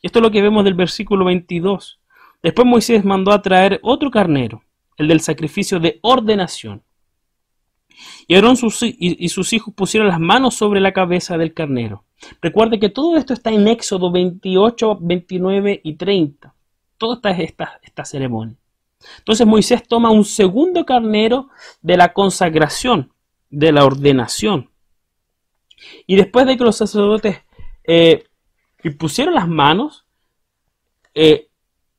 Esto 0.00 0.18
es 0.18 0.22
lo 0.22 0.30
que 0.30 0.42
vemos 0.42 0.64
del 0.64 0.74
versículo 0.74 1.24
22. 1.24 2.00
Después 2.42 2.66
Moisés 2.66 3.04
mandó 3.04 3.32
a 3.32 3.42
traer 3.42 3.78
otro 3.82 4.10
carnero, 4.10 4.62
el 4.96 5.08
del 5.08 5.20
sacrificio 5.20 5.80
de 5.80 5.98
ordenación. 6.02 6.82
Y 8.26 8.34
Aarón 8.34 8.56
y 8.80 9.28
sus 9.28 9.52
hijos 9.52 9.74
pusieron 9.74 10.08
las 10.08 10.20
manos 10.20 10.54
sobre 10.54 10.80
la 10.80 10.92
cabeza 10.92 11.36
del 11.36 11.54
carnero. 11.54 12.04
Recuerde 12.40 12.78
que 12.78 12.88
todo 12.88 13.16
esto 13.16 13.32
está 13.32 13.50
en 13.50 13.68
Éxodo 13.68 14.10
28, 14.10 14.98
29 15.00 15.80
y 15.82 15.94
30. 15.94 16.54
Todo 16.98 17.14
está 17.14 17.30
esta, 17.30 17.80
esta 17.82 18.04
ceremonia. 18.04 18.56
Entonces 19.18 19.46
Moisés 19.46 19.86
toma 19.86 20.10
un 20.10 20.24
segundo 20.24 20.84
carnero 20.86 21.48
de 21.80 21.96
la 21.96 22.12
consagración, 22.12 23.12
de 23.50 23.72
la 23.72 23.84
ordenación. 23.84 24.70
Y 26.06 26.16
después 26.16 26.46
de 26.46 26.56
que 26.56 26.64
los 26.64 26.76
sacerdotes 26.76 27.38
eh, 27.84 28.24
pusieron 28.98 29.34
las 29.34 29.48
manos, 29.48 30.06
eh, 31.14 31.48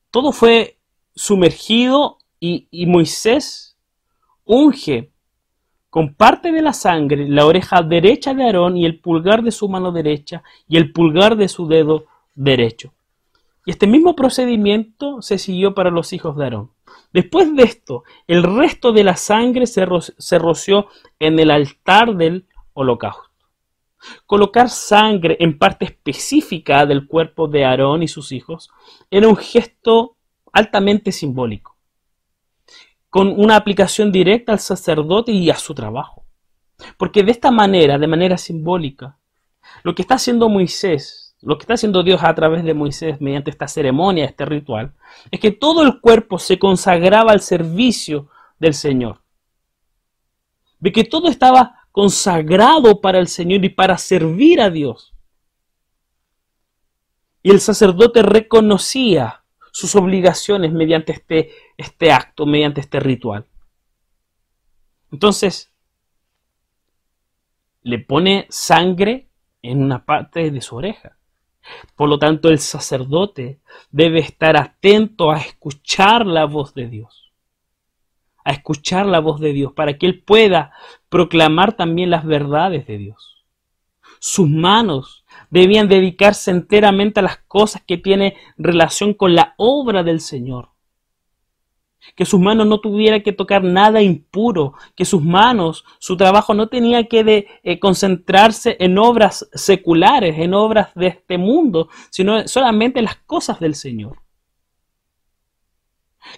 todo 0.09 0.31
fue 0.31 0.79
sumergido 1.15 2.19
y, 2.39 2.67
y 2.71 2.85
Moisés 2.85 3.77
unge 4.45 5.12
con 5.93 6.15
parte 6.15 6.51
de 6.51 6.63
la 6.63 6.73
sangre 6.73 7.29
la 7.29 7.45
oreja 7.45 7.83
derecha 7.83 8.33
de 8.33 8.43
Aarón 8.43 8.75
y 8.77 8.83
el 8.83 8.99
pulgar 8.99 9.43
de 9.43 9.51
su 9.51 9.69
mano 9.69 9.91
derecha 9.91 10.41
y 10.67 10.77
el 10.77 10.91
pulgar 10.91 11.35
de 11.35 11.47
su 11.47 11.67
dedo 11.67 12.05
derecho. 12.33 12.95
Y 13.63 13.69
este 13.69 13.85
mismo 13.85 14.15
procedimiento 14.15 15.21
se 15.21 15.37
siguió 15.37 15.75
para 15.75 15.91
los 15.91 16.11
hijos 16.11 16.35
de 16.35 16.45
Aarón. 16.45 16.71
Después 17.13 17.55
de 17.55 17.61
esto, 17.61 18.05
el 18.25 18.41
resto 18.41 18.91
de 18.91 19.03
la 19.03 19.15
sangre 19.15 19.67
se, 19.67 19.85
roció 20.39 20.87
en 21.19 21.37
el 21.37 21.51
altar 21.51 22.15
del 22.15 22.47
holocausto. 22.73 23.45
Colocar 24.25 24.69
sangre 24.69 25.37
en 25.41 25.59
parte 25.59 25.85
específica 25.85 26.87
del 26.87 27.05
cuerpo 27.05 27.47
de 27.47 27.65
Aarón 27.65 28.01
y 28.01 28.07
sus 28.07 28.31
hijos 28.31 28.71
era 29.11 29.27
un 29.27 29.35
gesto 29.35 30.15
altamente 30.51 31.11
simbólico 31.11 31.72
con 33.13 33.39
una 33.39 33.57
aplicación 33.57 34.11
directa 34.11 34.53
al 34.53 34.59
sacerdote 34.59 35.31
y 35.31 35.51
a 35.51 35.55
su 35.55 35.75
trabajo. 35.75 36.25
Porque 36.97 37.21
de 37.21 37.29
esta 37.29 37.51
manera, 37.51 37.99
de 37.99 38.07
manera 38.07 38.39
simbólica, 38.39 39.19
lo 39.83 39.93
que 39.93 40.01
está 40.01 40.15
haciendo 40.15 40.49
Moisés, 40.49 41.35
lo 41.39 41.55
que 41.55 41.61
está 41.61 41.75
haciendo 41.75 42.01
Dios 42.01 42.23
a 42.23 42.33
través 42.33 42.63
de 42.63 42.73
Moisés 42.73 43.21
mediante 43.21 43.51
esta 43.51 43.67
ceremonia, 43.67 44.25
este 44.25 44.45
ritual, 44.45 44.95
es 45.29 45.39
que 45.39 45.51
todo 45.51 45.83
el 45.83 46.01
cuerpo 46.01 46.39
se 46.39 46.57
consagraba 46.57 47.33
al 47.33 47.41
servicio 47.41 48.29
del 48.57 48.73
Señor. 48.73 49.21
De 50.79 50.91
que 50.91 51.03
todo 51.03 51.29
estaba 51.29 51.85
consagrado 51.91 52.99
para 52.99 53.19
el 53.19 53.27
Señor 53.27 53.63
y 53.63 53.69
para 53.69 53.99
servir 53.99 54.59
a 54.59 54.71
Dios. 54.71 55.13
Y 57.43 57.51
el 57.51 57.59
sacerdote 57.59 58.23
reconocía 58.23 59.42
sus 59.73 59.95
obligaciones 59.95 60.71
mediante 60.71 61.13
este, 61.13 61.49
este 61.77 62.11
acto, 62.11 62.45
mediante 62.45 62.79
este 62.79 62.99
ritual. 62.99 63.47
Entonces, 65.11 65.73
le 67.81 67.97
pone 67.97 68.45
sangre 68.49 69.29
en 69.63 69.81
una 69.81 70.05
parte 70.05 70.51
de 70.51 70.61
su 70.61 70.75
oreja. 70.75 71.17
Por 71.95 72.07
lo 72.07 72.19
tanto, 72.19 72.49
el 72.49 72.59
sacerdote 72.59 73.61
debe 73.89 74.19
estar 74.19 74.57
atento 74.57 75.31
a 75.31 75.39
escuchar 75.39 76.27
la 76.27 76.45
voz 76.45 76.75
de 76.75 76.87
Dios. 76.87 77.33
A 78.45 78.51
escuchar 78.51 79.07
la 79.07 79.21
voz 79.21 79.39
de 79.39 79.53
Dios 79.53 79.73
para 79.73 79.97
que 79.97 80.05
él 80.05 80.21
pueda 80.21 80.71
proclamar 81.09 81.73
también 81.73 82.11
las 82.11 82.25
verdades 82.25 82.85
de 82.85 82.99
Dios. 82.99 83.43
Sus 84.19 84.47
manos 84.47 85.22
debían 85.53 85.87
dedicarse 85.87 86.49
enteramente 86.49 87.19
a 87.19 87.23
las 87.23 87.37
cosas 87.47 87.83
que 87.85 87.99
tienen 87.99 88.33
relación 88.57 89.13
con 89.13 89.35
la 89.35 89.53
obra 89.57 90.01
del 90.01 90.19
Señor. 90.19 90.69
Que 92.15 92.25
sus 92.25 92.39
manos 92.39 92.65
no 92.65 92.79
tuvieran 92.79 93.21
que 93.21 93.33
tocar 93.33 93.63
nada 93.63 94.01
impuro, 94.01 94.73
que 94.95 95.05
sus 95.05 95.23
manos, 95.23 95.85
su 95.99 96.17
trabajo 96.17 96.55
no 96.55 96.69
tenía 96.69 97.07
que 97.07 97.45
eh, 97.61 97.79
concentrarse 97.79 98.77
en 98.79 98.97
obras 98.97 99.47
seculares, 99.53 100.39
en 100.39 100.55
obras 100.55 100.89
de 100.95 101.05
este 101.05 101.37
mundo, 101.37 101.87
sino 102.09 102.47
solamente 102.47 102.97
en 102.97 103.05
las 103.05 103.17
cosas 103.17 103.59
del 103.59 103.75
Señor. 103.75 104.23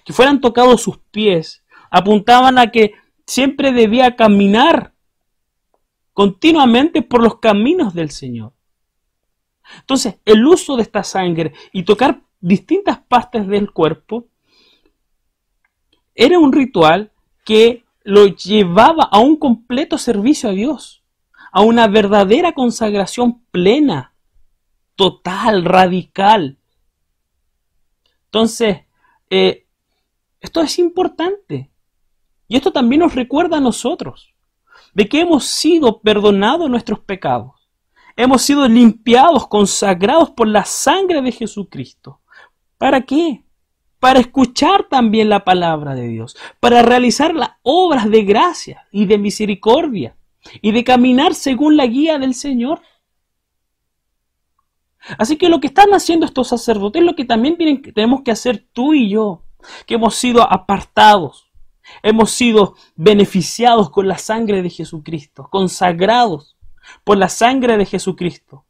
Que 0.04 0.12
fueran 0.12 0.42
tocados 0.42 0.82
sus 0.82 0.98
pies, 0.98 1.64
apuntaban 1.90 2.58
a 2.58 2.70
que 2.70 2.92
siempre 3.26 3.72
debía 3.72 4.14
caminar 4.14 4.92
continuamente 6.12 7.00
por 7.00 7.22
los 7.22 7.38
caminos 7.38 7.94
del 7.94 8.10
Señor. 8.10 8.55
Entonces, 9.80 10.16
el 10.24 10.46
uso 10.46 10.76
de 10.76 10.82
esta 10.82 11.04
sangre 11.04 11.52
y 11.72 11.84
tocar 11.84 12.22
distintas 12.40 12.98
partes 12.98 13.46
del 13.46 13.72
cuerpo 13.72 14.28
era 16.14 16.38
un 16.38 16.52
ritual 16.52 17.12
que 17.44 17.84
lo 18.02 18.26
llevaba 18.26 19.04
a 19.04 19.18
un 19.18 19.36
completo 19.36 19.98
servicio 19.98 20.50
a 20.50 20.52
Dios, 20.52 21.02
a 21.52 21.62
una 21.62 21.88
verdadera 21.88 22.52
consagración 22.52 23.42
plena, 23.50 24.14
total, 24.94 25.64
radical. 25.64 26.58
Entonces, 28.26 28.78
eh, 29.30 29.66
esto 30.40 30.62
es 30.62 30.78
importante. 30.78 31.70
Y 32.48 32.56
esto 32.56 32.72
también 32.72 33.00
nos 33.00 33.14
recuerda 33.14 33.56
a 33.56 33.60
nosotros 33.60 34.32
de 34.94 35.08
que 35.08 35.20
hemos 35.20 35.44
sido 35.44 36.00
perdonados 36.00 36.70
nuestros 36.70 37.00
pecados 37.00 37.55
Hemos 38.16 38.42
sido 38.42 38.66
limpiados, 38.66 39.46
consagrados 39.46 40.30
por 40.30 40.48
la 40.48 40.64
sangre 40.64 41.20
de 41.20 41.32
Jesucristo. 41.32 42.22
¿Para 42.78 43.02
qué? 43.02 43.44
Para 44.00 44.20
escuchar 44.20 44.88
también 44.88 45.28
la 45.28 45.44
palabra 45.44 45.94
de 45.94 46.08
Dios, 46.08 46.36
para 46.58 46.82
realizar 46.82 47.34
las 47.34 47.50
obras 47.62 48.10
de 48.10 48.22
gracia 48.22 48.86
y 48.90 49.04
de 49.04 49.18
misericordia 49.18 50.16
y 50.62 50.72
de 50.72 50.82
caminar 50.84 51.34
según 51.34 51.76
la 51.76 51.86
guía 51.86 52.18
del 52.18 52.34
Señor. 52.34 52.80
Así 55.18 55.36
que 55.36 55.48
lo 55.48 55.60
que 55.60 55.68
están 55.68 55.90
haciendo 55.90 56.24
estos 56.24 56.48
sacerdotes 56.48 57.00
es 57.00 57.06
lo 57.06 57.14
que 57.14 57.24
también 57.24 57.56
tenemos 57.92 58.22
que 58.22 58.30
hacer 58.30 58.66
tú 58.72 58.94
y 58.94 59.10
yo, 59.10 59.42
que 59.86 59.94
hemos 59.94 60.14
sido 60.14 60.50
apartados, 60.50 61.48
hemos 62.02 62.30
sido 62.30 62.76
beneficiados 62.96 63.90
con 63.90 64.08
la 64.08 64.18
sangre 64.18 64.62
de 64.62 64.70
Jesucristo, 64.70 65.48
consagrados 65.50 66.55
por 67.04 67.16
la 67.16 67.28
sangre 67.28 67.76
de 67.76 67.86
Jesucristo. 67.86 68.64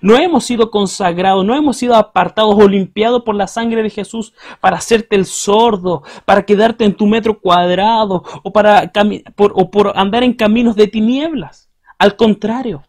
No 0.00 0.16
hemos 0.16 0.44
sido 0.44 0.70
consagrados, 0.70 1.44
no 1.44 1.56
hemos 1.56 1.76
sido 1.76 1.96
apartados 1.96 2.54
o 2.56 2.68
limpiados 2.68 3.22
por 3.22 3.34
la 3.34 3.48
sangre 3.48 3.82
de 3.82 3.90
Jesús 3.90 4.32
para 4.60 4.76
hacerte 4.76 5.16
el 5.16 5.26
sordo, 5.26 6.02
para 6.24 6.44
quedarte 6.44 6.84
en 6.84 6.94
tu 6.94 7.06
metro 7.06 7.40
cuadrado 7.40 8.22
o, 8.44 8.52
para 8.52 8.92
por, 9.34 9.70
por 9.70 9.92
andar 9.96 10.22
en 10.22 10.34
caminos 10.34 10.76
de 10.76 10.86
tinieblas. 10.86 11.68
Al 11.98 12.16
contrario, 12.16 12.84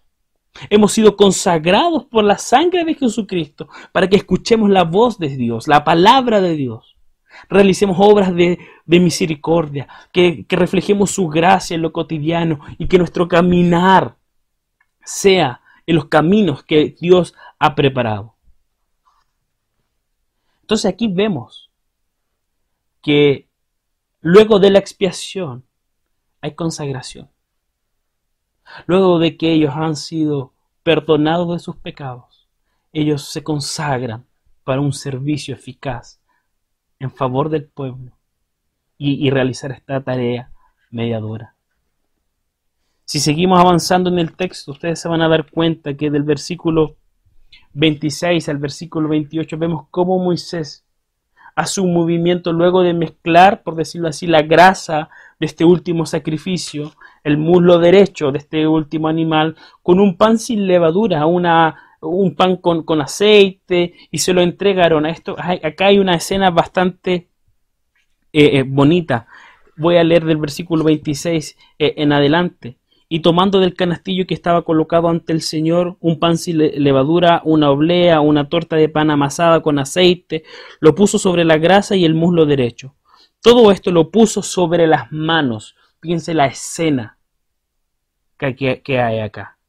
hemos 0.70 0.94
sido 0.94 1.18
consagrados 1.18 2.06
por 2.06 2.24
la 2.24 2.38
sangre 2.38 2.86
de 2.86 2.94
Jesucristo 2.94 3.68
para 3.92 4.08
que 4.08 4.18
escuchemos 4.18 4.70
la 4.70 4.84
voz 4.84 5.18
de 5.18 5.30
Dios, 5.30 5.68
la 5.68 5.84
palabra 5.84 6.42
de 6.42 6.56
Dios 6.56 6.92
realicemos 7.50 7.98
obras 8.00 8.34
de, 8.34 8.60
misericordia, 8.86 9.88
que, 10.12 10.46
que 10.46 10.56
reflejemos 10.56 11.12
su 11.12 11.28
gracia 11.28 11.76
en 11.76 11.82
lo 11.82 11.91
cotidiano 11.93 12.60
y 12.78 12.88
que 12.88 12.98
nuestro 12.98 13.28
caminar 13.28 14.17
sea 15.04 15.62
en 15.86 15.96
los 15.96 16.06
caminos 16.06 16.63
que 16.63 16.96
Dios 17.00 17.34
ha 17.60 17.76
preparado. 17.76 18.36
Entonces 20.62 20.91
aquí 20.91 21.08
vemos 21.08 21.69
que 23.02 23.50
luego 24.22 24.60
de 24.60 24.72
la 24.72 24.80
expiación 24.80 25.65
hay 26.41 26.56
consagración. 26.56 27.30
Luego 28.86 29.19
de 29.19 29.38
que 29.38 29.52
ellos 29.52 29.74
han 29.76 29.96
sido 29.96 30.54
perdonados 30.84 31.52
de 31.54 31.60
sus 31.60 31.76
pecados, 31.76 32.48
ellos 32.93 33.30
se 33.30 33.43
consagran 33.43 34.26
para 34.63 34.82
un 34.82 34.93
servicio 34.93 35.54
eficaz 35.54 36.22
en 37.04 37.12
favor 37.12 37.50
del 37.50 37.66
pueblo 37.66 38.13
y, 38.98 39.30
realizar 39.30 39.72
esta 39.72 40.02
tarea 40.02 40.50
mediadora. 40.89 41.56
Si 43.04 43.20
seguimos 43.20 43.60
avanzando 43.60 44.10
en 44.10 44.20
el 44.20 44.34
texto, 44.34 44.72
ustedes 44.72 45.02
se 45.02 45.10
van 45.10 45.22
a 45.22 45.28
dar 45.28 45.52
cuenta 45.52 45.96
que 45.96 46.10
del 46.10 46.24
versículo 46.24 46.96
26 47.74 48.48
al 48.48 48.58
versículo 48.60 49.10
28 49.10 49.58
vemos 49.58 49.88
cómo 49.92 50.18
Moisés 50.20 50.86
hace 51.56 51.82
un 51.82 51.94
movimiento 51.94 52.54
luego 52.54 52.82
de 52.82 52.94
mezclar, 52.94 53.62
por 53.63 53.76
decirlo 53.76 54.08
así, 54.08 54.26
la 54.26 54.42
grasa 54.42 55.10
de 55.39 55.46
este 55.46 55.66
último 55.66 56.06
sacrificio, 56.06 56.94
el 57.26 57.38
muslo 57.38 57.80
derecho 57.80 58.32
de 58.32 58.38
este 58.38 58.66
último 58.66 59.10
animal, 59.10 59.58
con 59.82 60.00
un 60.00 60.16
pan 60.16 60.39
sin 60.39 60.66
levadura, 60.66 61.26
una, 61.26 61.83
un 62.04 62.36
pan 62.36 62.58
con, 62.58 62.84
con 62.84 63.02
aceite 63.02 63.94
y 64.12 64.18
se 64.20 64.34
lo 64.34 64.42
entregaron 64.42 65.06
a 65.06 65.10
esto. 65.10 65.36
Acá 65.39 65.88
hay 65.88 66.00
una 66.00 66.16
escena 66.16 66.52
bastante 66.52 67.30
eh, 68.32 68.60
eh, 68.60 68.63
bonita. 68.63 69.28
Voy 69.78 69.98
a 69.98 70.04
leer 70.04 70.26
del 70.26 70.38
versículo 70.38 70.84
26 70.84 71.58
eh, 71.80 71.94
en 71.98 72.12
adelante. 72.12 72.78
y 73.10 73.20
tomando 73.20 73.60
del 73.60 73.76
canastillo 73.76 74.26
que 74.26 74.34
estaba 74.34 74.63
colocado 74.63 75.08
ante 75.08 75.34
el 75.34 75.42
Señor 75.42 75.98
un 76.00 76.20
pan 76.20 76.38
sin 76.39 76.58
levadura, 76.58 77.42
una 77.46 77.70
oblea, 77.70 78.22
una 78.22 78.50
torta 78.50 78.76
de 78.76 78.89
pan 78.89 79.12
amasada 79.12 79.62
con 79.62 79.78
aceite, 79.78 80.44
lo 80.80 80.96
puso 80.96 81.20
sobre 81.20 81.46
la 81.46 81.60
grasa 81.60 81.96
y 81.96 82.06
el 82.06 82.16
muslo 82.16 82.48
derecho. 82.48 82.96
Todo 83.39 83.72
esto 83.72 83.92
lo 83.92 84.10
puso 84.10 84.42
sobre 84.42 84.88
las 84.88 85.12
manos. 85.12 85.76
Piense 86.00 86.34
la 86.34 86.48
escena 86.48 87.20
que, 88.39 88.82
que 88.82 89.00
hay 89.00 89.20
acá. 89.20 89.60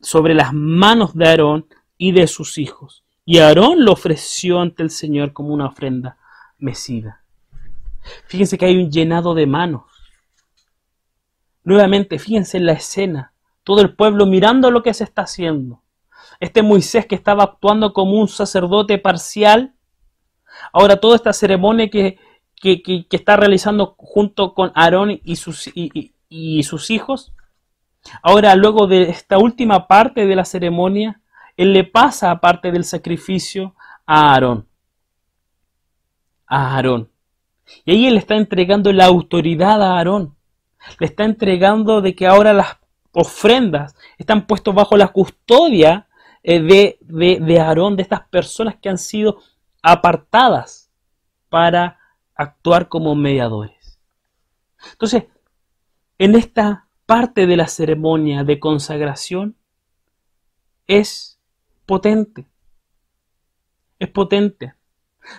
Sobre 0.00 0.34
las 0.34 0.52
manos 0.52 1.14
de 1.14 1.28
Aarón 1.28 1.66
y 1.96 2.12
de 2.12 2.26
sus 2.26 2.58
hijos. 2.58 3.04
Y 3.24 3.38
Aarón 3.38 3.84
lo 3.84 3.92
ofreció 3.92 4.60
ante 4.60 4.82
el 4.82 4.90
Señor 4.90 5.32
como 5.32 5.54
una 5.54 5.66
ofrenda 5.66 6.18
mecida. 6.58 7.22
Fíjense 8.26 8.58
que 8.58 8.66
hay 8.66 8.76
un 8.76 8.90
llenado 8.90 9.34
de 9.34 9.46
manos. 9.46 9.84
Nuevamente, 11.62 12.18
fíjense 12.18 12.56
en 12.56 12.66
la 12.66 12.72
escena, 12.72 13.32
todo 13.64 13.82
el 13.82 13.94
pueblo 13.94 14.26
mirando 14.26 14.70
lo 14.70 14.82
que 14.82 14.94
se 14.94 15.04
está 15.04 15.22
haciendo. 15.22 15.82
Este 16.40 16.62
Moisés 16.62 17.06
que 17.06 17.14
estaba 17.14 17.44
actuando 17.44 17.92
como 17.92 18.18
un 18.18 18.28
sacerdote 18.28 18.98
parcial, 18.98 19.74
ahora 20.72 20.96
toda 20.96 21.16
esta 21.16 21.32
ceremonia 21.32 21.90
que, 21.90 22.18
que, 22.60 23.06
está 23.10 23.36
realizando 23.36 23.94
junto 23.98 24.54
con 24.54 24.72
Aarón 24.74 25.20
y 25.22 25.36
sus, 25.36 25.70
y 25.74 26.62
sus 26.62 26.90
hijos, 26.90 27.32
ahora 28.22 28.54
luego 28.54 28.86
de 28.86 29.10
esta 29.10 29.38
última 29.38 29.86
parte 29.86 30.26
de 30.26 30.36
la 30.36 30.44
ceremonia, 30.44 31.20
él 31.56 31.72
le 31.72 31.84
pasa 31.84 32.40
parte 32.40 32.72
del 32.72 32.84
sacrificio 32.84 33.74
a 34.06 34.32
Aarón. 34.32 34.66
A 36.46 36.74
Aarón. 36.74 37.10
Y 37.84 37.92
ahí 37.92 38.06
él 38.06 38.16
está 38.16 38.36
entregando 38.36 38.92
la 38.92 39.06
autoridad 39.06 39.82
a 39.82 39.96
Aarón 39.96 40.36
le 40.98 41.06
está 41.06 41.24
entregando 41.24 42.00
de 42.00 42.14
que 42.14 42.26
ahora 42.26 42.52
las 42.52 42.78
ofrendas 43.12 43.94
están 44.18 44.46
puestas 44.46 44.74
bajo 44.74 44.96
la 44.96 45.08
custodia 45.08 46.08
eh, 46.42 46.60
de, 46.60 46.98
de, 47.00 47.38
de 47.40 47.60
Aarón, 47.60 47.96
de 47.96 48.02
estas 48.02 48.26
personas 48.28 48.76
que 48.80 48.88
han 48.88 48.98
sido 48.98 49.38
apartadas 49.82 50.90
para 51.48 51.98
actuar 52.34 52.88
como 52.88 53.14
mediadores. 53.14 53.98
Entonces, 54.92 55.24
en 56.18 56.34
esta 56.34 56.86
parte 57.10 57.48
de 57.48 57.56
la 57.56 57.66
ceremonia 57.66 58.44
de 58.44 58.60
consagración 58.60 59.56
es 60.86 61.40
potente. 61.84 62.46
Es 63.98 64.08
potente. 64.10 64.74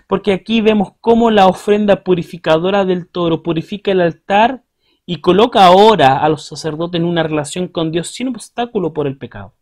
Porque 0.05 0.33
aquí 0.33 0.59
vemos 0.59 0.95
cómo 0.99 1.31
la 1.31 1.47
ofrenda 1.47 2.03
purificadora 2.03 2.83
del 2.83 3.07
toro 3.07 3.41
purifica 3.41 3.93
el 3.93 4.01
altar 4.01 4.65
y 5.05 5.21
coloca 5.21 5.63
ahora 5.63 6.17
a 6.17 6.27
los 6.27 6.45
sacerdotes 6.45 6.99
en 6.99 7.07
una 7.07 7.23
relación 7.23 7.69
con 7.69 7.89
Dios 7.93 8.09
sin 8.09 8.27
obstáculo 8.27 8.91
por 8.91 9.07
el 9.07 9.17
pecado. 9.17 9.53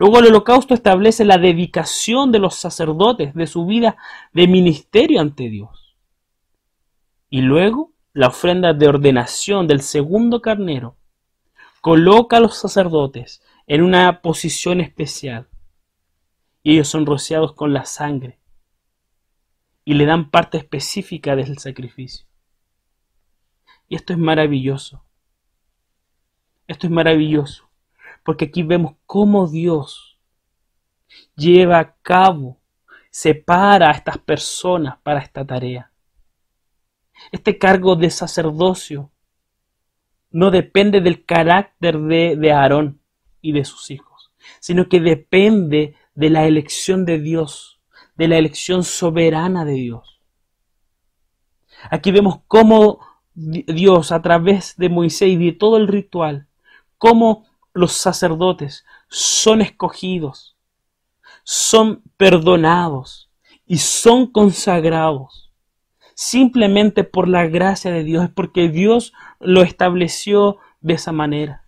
Luego 0.00 0.18
el 0.18 0.26
holocausto 0.26 0.74
establece 0.74 1.24
la 1.24 1.38
dedicación 1.38 2.32
de 2.32 2.40
los 2.40 2.56
sacerdotes 2.56 3.32
de 3.32 3.46
su 3.46 3.64
vida 3.64 3.96
de 4.32 4.48
ministerio 4.48 5.20
ante 5.20 5.50
Dios. 5.50 5.96
Y 7.30 7.42
luego 7.42 7.92
la 8.16 8.28
ofrenda 8.28 8.72
de 8.72 8.88
ordenación 8.88 9.66
del 9.66 9.82
segundo 9.82 10.40
carnero 10.40 10.96
coloca 11.82 12.38
a 12.38 12.40
los 12.40 12.56
sacerdotes 12.56 13.42
en 13.66 13.82
una 13.82 14.22
posición 14.22 14.80
especial. 14.80 15.48
Y 16.62 16.72
ellos 16.72 16.88
son 16.88 17.04
rociados 17.04 17.52
con 17.52 17.74
la 17.74 17.84
sangre 17.84 18.38
y 19.84 19.92
le 19.92 20.06
dan 20.06 20.30
parte 20.30 20.56
específica 20.56 21.36
del 21.36 21.58
sacrificio. 21.58 22.26
Y 23.86 23.96
esto 23.96 24.14
es 24.14 24.18
maravilloso. 24.18 25.04
Esto 26.68 26.86
es 26.86 26.92
maravilloso. 26.94 27.68
Porque 28.24 28.46
aquí 28.46 28.62
vemos 28.62 28.94
cómo 29.04 29.46
Dios 29.46 30.18
lleva 31.34 31.80
a 31.80 31.94
cabo, 31.96 32.58
separa 33.10 33.90
a 33.90 33.92
estas 33.92 34.16
personas 34.16 34.96
para 35.02 35.20
esta 35.20 35.44
tarea. 35.44 35.92
Este 37.32 37.58
cargo 37.58 37.96
de 37.96 38.10
sacerdocio 38.10 39.10
no 40.30 40.50
depende 40.50 41.00
del 41.00 41.24
carácter 41.24 41.98
de, 41.98 42.36
de 42.36 42.52
Aarón 42.52 43.00
y 43.40 43.52
de 43.52 43.64
sus 43.64 43.90
hijos, 43.90 44.32
sino 44.60 44.88
que 44.88 45.00
depende 45.00 45.94
de 46.14 46.30
la 46.30 46.46
elección 46.46 47.04
de 47.04 47.18
Dios, 47.18 47.80
de 48.16 48.28
la 48.28 48.38
elección 48.38 48.84
soberana 48.84 49.64
de 49.64 49.72
Dios. 49.72 50.20
Aquí 51.90 52.10
vemos 52.10 52.40
cómo 52.46 53.00
Dios 53.34 54.12
a 54.12 54.22
través 54.22 54.76
de 54.76 54.88
Moisés 54.88 55.28
y 55.28 55.36
de 55.36 55.52
todo 55.52 55.76
el 55.76 55.88
ritual, 55.88 56.48
cómo 56.98 57.44
los 57.74 57.92
sacerdotes 57.92 58.84
son 59.08 59.60
escogidos, 59.60 60.56
son 61.44 62.02
perdonados 62.16 63.30
y 63.66 63.78
son 63.78 64.26
consagrados 64.26 65.45
simplemente 66.16 67.04
por 67.04 67.28
la 67.28 67.46
gracia 67.46 67.92
de 67.92 68.02
Dios, 68.02 68.24
es 68.24 68.30
porque 68.30 68.70
Dios 68.70 69.12
lo 69.38 69.62
estableció 69.62 70.56
de 70.80 70.94
esa 70.94 71.12
manera. 71.12 71.66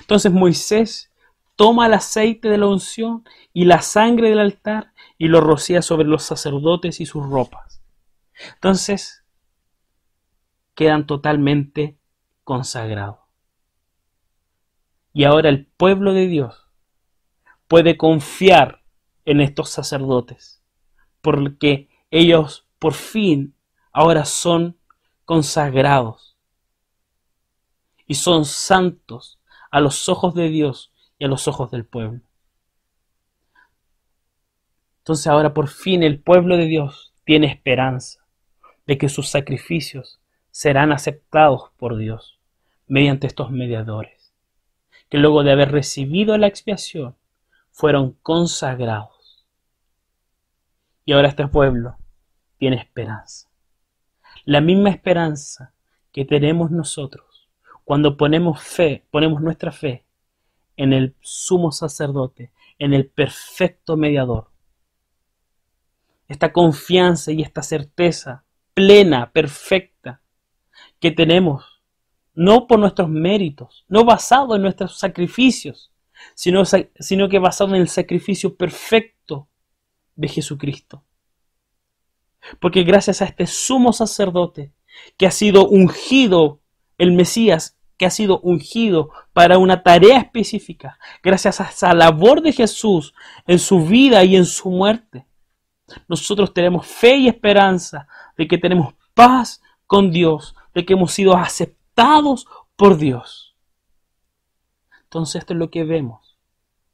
Entonces 0.00 0.32
Moisés 0.32 1.12
toma 1.54 1.86
el 1.86 1.94
aceite 1.94 2.48
de 2.48 2.58
la 2.58 2.66
unción 2.66 3.24
y 3.52 3.66
la 3.66 3.82
sangre 3.82 4.30
del 4.30 4.40
altar 4.40 4.92
y 5.16 5.28
lo 5.28 5.40
rocía 5.40 5.80
sobre 5.80 6.08
los 6.08 6.24
sacerdotes 6.24 7.00
y 7.00 7.06
sus 7.06 7.24
ropas. 7.24 7.84
Entonces, 8.54 9.24
quedan 10.74 11.06
totalmente 11.06 11.96
consagrados. 12.42 13.20
Y 15.12 15.22
ahora 15.22 15.50
el 15.50 15.66
pueblo 15.66 16.14
de 16.14 16.26
Dios 16.26 16.66
puede 17.68 17.96
confiar 17.96 18.82
en 19.24 19.40
estos 19.40 19.70
sacerdotes, 19.70 20.64
porque 21.20 21.88
ellos 22.10 22.61
por 22.82 22.94
fin 22.94 23.54
ahora 23.92 24.24
son 24.24 24.76
consagrados 25.24 26.36
y 28.08 28.14
son 28.14 28.44
santos 28.44 29.38
a 29.70 29.78
los 29.78 30.08
ojos 30.08 30.34
de 30.34 30.48
Dios 30.48 30.92
y 31.16 31.24
a 31.24 31.28
los 31.28 31.46
ojos 31.46 31.70
del 31.70 31.84
pueblo. 31.84 32.22
Entonces 34.98 35.28
ahora 35.28 35.54
por 35.54 35.68
fin 35.68 36.02
el 36.02 36.18
pueblo 36.18 36.56
de 36.56 36.66
Dios 36.66 37.14
tiene 37.22 37.46
esperanza 37.46 38.26
de 38.84 38.98
que 38.98 39.08
sus 39.08 39.28
sacrificios 39.28 40.18
serán 40.50 40.90
aceptados 40.90 41.70
por 41.76 41.96
Dios 41.96 42.40
mediante 42.88 43.28
estos 43.28 43.52
mediadores, 43.52 44.34
que 45.08 45.18
luego 45.18 45.44
de 45.44 45.52
haber 45.52 45.70
recibido 45.70 46.36
la 46.36 46.48
expiación 46.48 47.14
fueron 47.70 48.14
consagrados. 48.22 49.46
Y 51.04 51.12
ahora 51.12 51.28
este 51.28 51.46
pueblo 51.46 52.01
tiene 52.62 52.76
esperanza. 52.76 53.50
La 54.44 54.60
misma 54.60 54.90
esperanza 54.90 55.74
que 56.12 56.24
tenemos 56.24 56.70
nosotros 56.70 57.50
cuando 57.82 58.16
ponemos 58.16 58.62
fe, 58.62 59.04
ponemos 59.10 59.42
nuestra 59.42 59.72
fe 59.72 60.06
en 60.76 60.92
el 60.92 61.16
sumo 61.22 61.72
sacerdote, 61.72 62.52
en 62.78 62.94
el 62.94 63.08
perfecto 63.08 63.96
mediador. 63.96 64.52
Esta 66.28 66.52
confianza 66.52 67.32
y 67.32 67.42
esta 67.42 67.64
certeza 67.64 68.44
plena, 68.74 69.32
perfecta, 69.32 70.22
que 71.00 71.10
tenemos, 71.10 71.82
no 72.32 72.68
por 72.68 72.78
nuestros 72.78 73.08
méritos, 73.08 73.84
no 73.88 74.04
basado 74.04 74.54
en 74.54 74.62
nuestros 74.62 75.00
sacrificios, 75.00 75.90
sino, 76.36 76.62
sino 76.64 77.28
que 77.28 77.40
basado 77.40 77.74
en 77.74 77.80
el 77.80 77.88
sacrificio 77.88 78.54
perfecto 78.54 79.48
de 80.14 80.28
Jesucristo. 80.28 81.04
Porque 82.60 82.82
gracias 82.82 83.22
a 83.22 83.26
este 83.26 83.46
sumo 83.46 83.92
sacerdote 83.92 84.72
que 85.16 85.26
ha 85.26 85.30
sido 85.30 85.68
ungido, 85.68 86.60
el 86.98 87.12
Mesías, 87.12 87.78
que 87.96 88.06
ha 88.06 88.10
sido 88.10 88.40
ungido 88.40 89.10
para 89.32 89.58
una 89.58 89.82
tarea 89.82 90.18
específica, 90.18 90.98
gracias 91.22 91.60
a 91.60 91.64
esa 91.64 91.94
labor 91.94 92.42
de 92.42 92.52
Jesús 92.52 93.14
en 93.46 93.58
su 93.58 93.86
vida 93.86 94.24
y 94.24 94.36
en 94.36 94.44
su 94.44 94.70
muerte, 94.70 95.26
nosotros 96.08 96.54
tenemos 96.54 96.86
fe 96.86 97.16
y 97.16 97.28
esperanza 97.28 98.06
de 98.36 98.48
que 98.48 98.58
tenemos 98.58 98.94
paz 99.14 99.62
con 99.86 100.10
Dios, 100.10 100.54
de 100.74 100.84
que 100.84 100.94
hemos 100.94 101.12
sido 101.12 101.36
aceptados 101.36 102.46
por 102.76 102.96
Dios. 102.96 103.54
Entonces 105.04 105.40
esto 105.40 105.52
es 105.52 105.58
lo 105.58 105.70
que 105.70 105.84
vemos. 105.84 106.38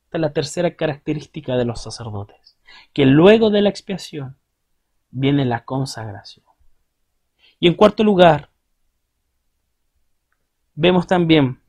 Esta 0.07 0.19
es 0.19 0.23
la 0.23 0.33
tercera 0.33 0.75
característica 0.75 1.57
de 1.57 1.65
los 1.65 1.83
sacerdotes, 1.83 2.59
que 2.93 3.07
luego 3.07 3.51
de 3.51 3.63
la 3.63 3.69
expiación 3.69 4.38
viene 5.11 5.45
la 5.45 5.65
consagración. 5.65 6.45
Y 7.61 7.67
en 7.67 7.75
cuarto 7.75 8.05
lugar, 8.05 8.51
vemos 10.75 11.07
también 11.07 11.61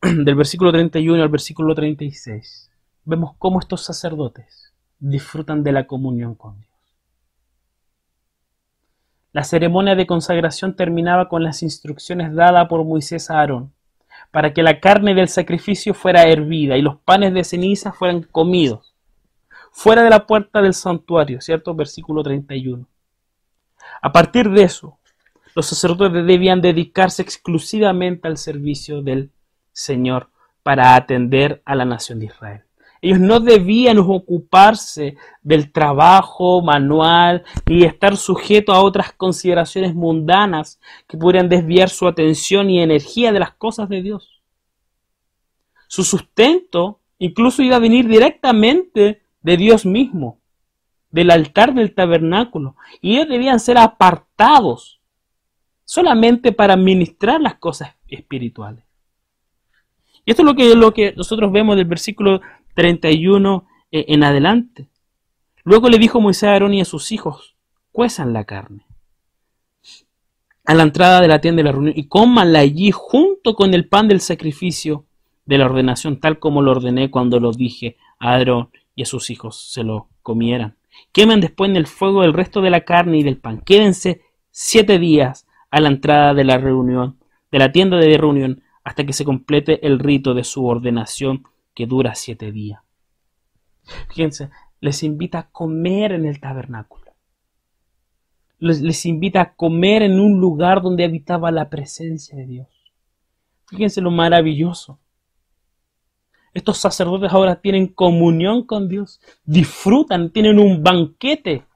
del 0.02 0.34
versículo 0.34 0.70
31 0.70 1.22
al 1.22 1.28
versículo 1.28 1.74
36, 1.74 2.70
vemos 3.04 3.34
cómo 3.38 3.58
estos 3.58 3.84
sacerdotes 3.84 4.72
disfrutan 4.98 5.62
de 5.62 5.72
la 5.72 5.86
comunión 5.86 6.34
con 6.34 6.60
Dios. 6.60 6.70
La 9.32 9.42
ceremonia 9.42 9.96
de 9.96 10.06
consagración 10.06 10.76
terminaba 10.76 11.28
con 11.28 11.42
las 11.42 11.62
instrucciones 11.64 12.32
dadas 12.34 12.68
por 12.68 12.84
Moisés 12.84 13.30
a 13.30 13.40
Aarón, 13.40 13.72
para 14.30 14.52
que 14.54 14.62
la 14.62 14.78
carne 14.78 15.14
del 15.14 15.28
sacrificio 15.28 15.92
fuera 15.92 16.22
hervida 16.22 16.76
y 16.76 16.82
los 16.82 16.98
panes 16.98 17.34
de 17.34 17.42
ceniza 17.42 17.92
fueran 17.92 18.22
comidos, 18.22 18.93
fuera 19.74 20.04
de 20.04 20.10
la 20.10 20.24
puerta 20.24 20.62
del 20.62 20.72
santuario, 20.72 21.40
¿cierto? 21.40 21.74
Versículo 21.74 22.22
31. 22.22 22.86
A 24.00 24.12
partir 24.12 24.48
de 24.50 24.62
eso, 24.62 24.98
los 25.56 25.66
sacerdotes 25.66 26.24
debían 26.24 26.60
dedicarse 26.60 27.22
exclusivamente 27.22 28.28
al 28.28 28.38
servicio 28.38 29.02
del 29.02 29.32
Señor 29.72 30.30
para 30.62 30.94
atender 30.94 31.60
a 31.64 31.74
la 31.74 31.84
nación 31.84 32.20
de 32.20 32.26
Israel. 32.26 32.62
Ellos 33.02 33.18
no 33.18 33.40
debían 33.40 33.98
ocuparse 33.98 35.16
del 35.42 35.72
trabajo 35.72 36.62
manual 36.62 37.44
y 37.66 37.84
estar 37.84 38.16
sujetos 38.16 38.74
a 38.74 38.80
otras 38.80 39.12
consideraciones 39.12 39.92
mundanas 39.92 40.80
que 41.08 41.18
pudieran 41.18 41.48
desviar 41.48 41.90
su 41.90 42.06
atención 42.06 42.70
y 42.70 42.80
energía 42.80 43.32
de 43.32 43.40
las 43.40 43.52
cosas 43.54 43.88
de 43.88 44.02
Dios. 44.02 44.40
Su 45.88 46.04
sustento 46.04 47.00
incluso 47.18 47.62
iba 47.62 47.76
a 47.76 47.80
venir 47.80 48.08
directamente 48.08 49.23
de 49.44 49.56
Dios 49.56 49.86
mismo, 49.86 50.40
del 51.10 51.30
altar 51.30 51.74
del 51.74 51.94
tabernáculo, 51.94 52.74
y 53.00 53.14
ellos 53.14 53.28
debían 53.28 53.60
ser 53.60 53.78
apartados 53.78 55.00
solamente 55.84 56.50
para 56.50 56.74
administrar 56.74 57.40
las 57.40 57.54
cosas 57.56 57.94
espirituales. 58.08 58.84
Y 60.24 60.30
esto 60.30 60.42
es 60.42 60.46
lo 60.46 60.54
que, 60.56 60.74
lo 60.74 60.94
que 60.94 61.12
nosotros 61.12 61.52
vemos 61.52 61.76
del 61.76 61.84
versículo 61.84 62.40
31 62.74 63.68
eh, 63.92 64.06
en 64.08 64.24
adelante. 64.24 64.88
Luego 65.62 65.88
le 65.88 65.98
dijo 65.98 66.20
Moisés 66.20 66.44
a 66.48 66.52
Aarón 66.52 66.74
y 66.74 66.80
a 66.80 66.86
sus 66.86 67.12
hijos, 67.12 67.54
cuezan 67.92 68.32
la 68.32 68.44
carne 68.44 68.86
a 70.66 70.72
la 70.72 70.82
entrada 70.82 71.20
de 71.20 71.28
la 71.28 71.42
tienda 71.42 71.60
de 71.60 71.64
la 71.64 71.72
reunión 71.72 71.92
y 71.94 72.08
cómanla 72.08 72.60
allí 72.60 72.90
junto 72.90 73.54
con 73.54 73.74
el 73.74 73.86
pan 73.86 74.08
del 74.08 74.20
sacrificio 74.20 75.04
de 75.44 75.58
la 75.58 75.66
ordenación, 75.66 76.18
tal 76.18 76.38
como 76.38 76.62
lo 76.62 76.70
ordené 76.70 77.10
cuando 77.10 77.38
lo 77.38 77.52
dije 77.52 77.98
a 78.18 78.32
Aarón 78.32 78.70
y 78.94 79.02
a 79.02 79.06
sus 79.06 79.30
hijos 79.30 79.70
se 79.72 79.82
lo 79.82 80.08
comieran. 80.22 80.76
Quemen 81.12 81.40
después 81.40 81.70
en 81.70 81.76
el 81.76 81.86
fuego 81.86 82.22
el 82.22 82.32
resto 82.32 82.60
de 82.60 82.70
la 82.70 82.82
carne 82.82 83.18
y 83.18 83.22
del 83.22 83.38
pan. 83.38 83.60
Quédense 83.60 84.22
siete 84.50 84.98
días 84.98 85.46
a 85.70 85.80
la 85.80 85.88
entrada 85.88 86.34
de 86.34 86.44
la 86.44 86.58
reunión, 86.58 87.18
de 87.50 87.58
la 87.58 87.72
tienda 87.72 87.96
de 87.96 88.16
reunión, 88.16 88.62
hasta 88.84 89.04
que 89.04 89.12
se 89.12 89.24
complete 89.24 89.86
el 89.86 89.98
rito 89.98 90.34
de 90.34 90.44
su 90.44 90.66
ordenación 90.66 91.44
que 91.74 91.86
dura 91.86 92.14
siete 92.14 92.52
días. 92.52 92.80
Fíjense, 94.08 94.50
les 94.80 95.02
invita 95.02 95.38
a 95.38 95.50
comer 95.50 96.12
en 96.12 96.26
el 96.26 96.40
tabernáculo. 96.40 97.12
Les, 98.58 98.80
les, 98.80 99.04
invita 99.04 99.40
a 99.40 99.54
comer 99.54 100.02
en 100.02 100.20
un 100.20 100.40
lugar 100.40 100.80
donde 100.80 101.04
habitaba 101.04 101.50
la 101.50 101.68
presencia 101.68 102.36
de 102.36 102.46
Dios. 102.46 102.68
Fíjense 103.66 104.00
lo 104.00 104.10
maravilloso. 104.10 105.00
Estos 106.54 106.78
sacerdotes 106.78 107.32
ahora 107.32 107.60
tienen 107.60 107.88
comunión 107.88 108.64
con 108.64 108.88
Dios, 108.88 109.20
disfrutan, 109.44 110.30
tienen 110.30 110.60
un 110.60 110.84
banquete. 110.84 111.66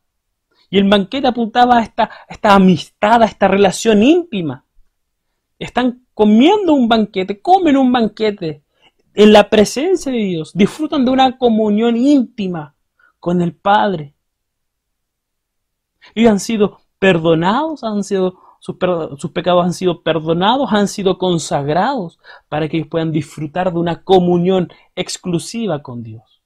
Y 0.70 0.79
el 0.79 0.89
banquete 0.89 1.26
apuntaba 1.26 1.79
a 1.79 1.83
esta, 1.83 2.11
amistad, 2.55 3.22
a 3.22 3.26
esta 3.26 3.49
relación 3.49 4.05
íntima. 4.05 4.64
Están 5.59 6.07
comiendo 6.14 6.74
un 6.74 6.89
banquete, 6.89 7.43
comen 7.43 7.76
un 7.76 7.91
banquete 7.91 8.62
en 9.14 9.33
la 9.33 9.51
presencia 9.51 10.12
de 10.12 10.18
Dios, 10.18 10.53
disfrutan 10.55 11.05
de 11.05 11.11
una 11.11 11.37
comunión 11.39 11.97
íntima 11.97 12.76
con 13.18 13.43
el 13.43 13.57
Padre. 13.57 14.14
Ellos 16.14 16.31
han 16.31 16.41
sido 16.41 16.81
perdonados, 17.01 17.83
han 17.83 18.05
sido, 18.05 18.39
sus, 18.59 18.76
pecados 19.32 19.64
han 19.64 19.72
sido 19.72 20.02
perdonados, 20.02 20.72
han 20.72 20.88
sido 20.88 21.18
consagrados 21.18 22.18
para 22.48 22.68
que 22.68 22.78
ellos 22.78 22.88
puedan 22.88 23.12
disfrutar 23.12 23.72
de 23.72 23.78
una 23.78 24.02
comunión 24.02 24.68
exclusiva 24.96 25.82
con 25.82 26.02
Dios. 26.02 26.42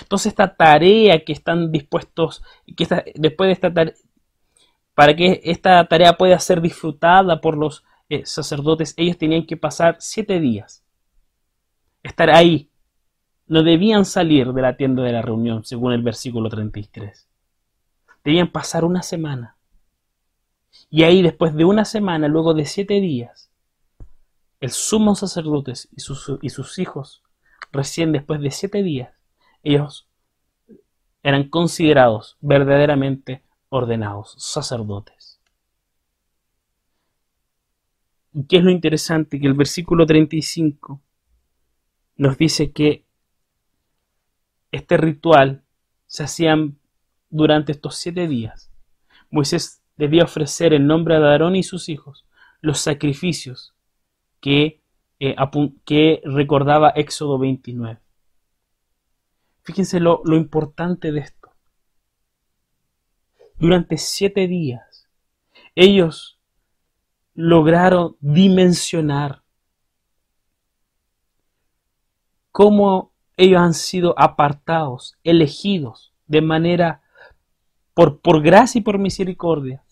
Entonces 0.00 0.28
esta 0.28 0.54
tarea 0.54 1.24
que 1.24 1.32
están 1.32 1.70
dispuestos, 1.70 2.42
que 2.76 2.86
después 3.14 3.48
de 3.48 3.52
esta 3.52 3.74
tarea, 3.74 3.94
para 4.94 5.16
que 5.16 5.40
esta 5.44 5.86
tarea 5.86 6.16
pueda 6.16 6.38
ser 6.38 6.60
disfrutada 6.60 7.40
por 7.40 7.56
los 7.56 7.84
eh, 8.08 8.24
sacerdotes, 8.24 8.94
ellos 8.96 9.18
tenían 9.18 9.46
que 9.46 9.56
pasar 9.56 9.96
siete 9.98 10.38
días. 10.38 10.84
Estar 12.02 12.30
ahí. 12.30 12.68
No 13.46 13.62
debían 13.62 14.04
salir 14.04 14.52
de 14.52 14.62
la 14.62 14.76
tienda 14.76 15.02
de 15.02 15.12
la 15.12 15.22
reunión, 15.22 15.64
según 15.64 15.92
el 15.92 16.02
versículo 16.02 16.48
33. 16.48 17.28
Debían 18.24 18.50
pasar 18.50 18.84
una 18.84 19.02
semana. 19.02 19.56
Y 20.94 21.04
ahí, 21.04 21.22
después 21.22 21.54
de 21.54 21.64
una 21.64 21.86
semana, 21.86 22.28
luego 22.28 22.52
de 22.52 22.66
siete 22.66 23.00
días, 23.00 23.50
el 24.60 24.68
sumo 24.68 25.14
sacerdote 25.14 25.72
y 25.96 26.00
sus, 26.00 26.38
y 26.42 26.50
sus 26.50 26.78
hijos, 26.78 27.22
recién 27.72 28.12
después 28.12 28.42
de 28.42 28.50
siete 28.50 28.82
días, 28.82 29.10
ellos 29.62 30.06
eran 31.22 31.48
considerados 31.48 32.36
verdaderamente 32.42 33.42
ordenados, 33.70 34.34
sacerdotes. 34.36 35.40
qué 38.46 38.58
es 38.58 38.62
lo 38.62 38.70
interesante? 38.70 39.40
Que 39.40 39.46
el 39.46 39.54
versículo 39.54 40.04
35 40.04 41.00
nos 42.16 42.36
dice 42.36 42.70
que 42.70 43.06
este 44.70 44.98
ritual 44.98 45.64
se 46.06 46.24
hacía 46.24 46.54
durante 47.30 47.72
estos 47.72 47.96
siete 47.96 48.28
días. 48.28 48.70
Moisés 49.30 49.81
debía 50.02 50.24
ofrecer 50.24 50.74
en 50.74 50.88
nombre 50.88 51.16
de 51.16 51.28
Aarón 51.28 51.54
y 51.54 51.62
sus 51.62 51.88
hijos 51.88 52.26
los 52.60 52.80
sacrificios 52.80 53.72
que, 54.40 54.82
eh, 55.20 55.36
recordaba 56.24 56.90
Éxodo 56.90 57.38
29. 57.38 58.00
Fíjense 59.62 60.00
lo, 60.00 60.20
lo 60.24 60.34
importante 60.34 61.12
de 61.12 61.20
esto. 61.20 61.52
Durante 63.58 63.96
siete 63.96 64.48
días, 64.48 65.08
ellos 65.76 66.36
lograron 67.34 68.16
dimensionar 68.18 69.44
cómo 72.50 73.12
ellos 73.36 73.60
han 73.60 73.74
sido 73.74 74.16
apartados, 74.18 75.16
elegidos 75.22 76.12
de 76.26 76.42
manera 76.42 77.02
por, 77.94 78.20
por 78.20 78.42
gracia 78.42 78.80
y 78.80 78.82
por 78.82 78.98
misericordia 78.98 79.84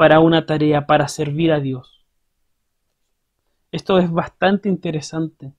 para 0.00 0.20
una 0.20 0.46
tarea, 0.46 0.86
para 0.86 1.08
servir 1.08 1.52
a 1.52 1.60
Dios. 1.60 2.06
Esto 3.70 3.98
es 3.98 4.10
bastante 4.10 4.70
interesante, 4.70 5.52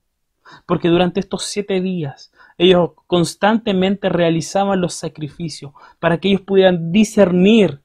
porque 0.66 0.88
durante 0.88 1.20
estos 1.20 1.44
siete 1.44 1.80
días 1.80 2.32
ellos 2.58 2.90
constantemente 3.06 4.08
realizaban 4.08 4.80
los 4.80 4.94
sacrificios 4.94 5.74
para 6.00 6.18
que 6.18 6.26
ellos 6.26 6.40
pudieran 6.40 6.90
discernir 6.90 7.82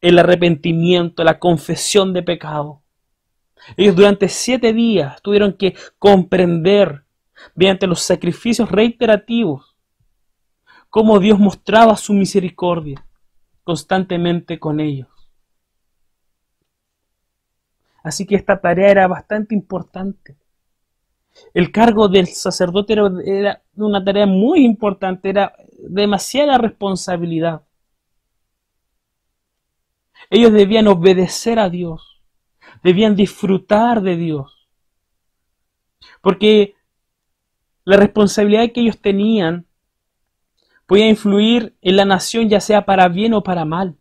el 0.00 0.20
arrepentimiento, 0.20 1.24
la 1.24 1.40
confesión 1.40 2.12
de 2.12 2.22
pecado. 2.22 2.84
Ellos 3.76 3.96
durante 3.96 4.28
siete 4.28 4.72
días 4.72 5.20
tuvieron 5.22 5.54
que 5.54 5.74
comprender, 5.98 7.02
mediante 7.56 7.88
los 7.88 7.98
sacrificios 8.00 8.70
reiterativos, 8.70 9.76
cómo 10.88 11.18
Dios 11.18 11.40
mostraba 11.40 11.96
su 11.96 12.12
misericordia 12.12 13.04
constantemente 13.64 14.60
con 14.60 14.78
ellos. 14.78 15.17
Así 18.08 18.24
que 18.24 18.36
esta 18.36 18.58
tarea 18.58 18.90
era 18.90 19.06
bastante 19.06 19.54
importante. 19.54 20.34
El 21.52 21.70
cargo 21.70 22.08
del 22.08 22.26
sacerdote 22.26 22.94
era, 23.26 23.62
una 23.76 24.02
tarea 24.02 24.24
muy 24.24 24.64
importante, 24.64 25.28
era 25.28 25.54
demasiada 25.78 26.56
responsabilidad. 26.56 27.66
Ellos 30.30 30.54
debían 30.54 30.88
obedecer 30.88 31.58
a 31.58 31.68
Dios, 31.68 32.22
debían 32.82 33.14
disfrutar 33.14 34.00
de 34.00 34.16
Dios, 34.16 34.66
porque 36.22 36.76
la 37.84 37.98
responsabilidad 37.98 38.72
que 38.72 38.80
ellos 38.80 39.02
tenían 39.02 39.66
podía 40.86 41.10
influir 41.10 41.76
en 41.82 41.96
la 41.96 42.06
nación 42.06 42.48
ya 42.48 42.60
sea 42.60 42.86
para 42.86 43.06
bien 43.08 43.34
o 43.34 43.42
para 43.42 43.66
mal. 43.66 43.97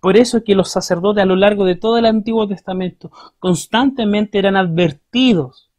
Por 0.00 0.16
eso 0.16 0.38
es 0.38 0.44
que 0.44 0.54
los 0.54 0.70
sacerdotes 0.70 1.22
a 1.22 1.26
lo 1.26 1.36
largo 1.36 1.64
de 1.64 1.76
todo 1.76 1.98
el 1.98 2.06
Antiguo 2.06 2.46
Testamento 2.48 3.10
constantemente 3.38 4.38
eran 4.38 4.56
advertidos 4.56 5.70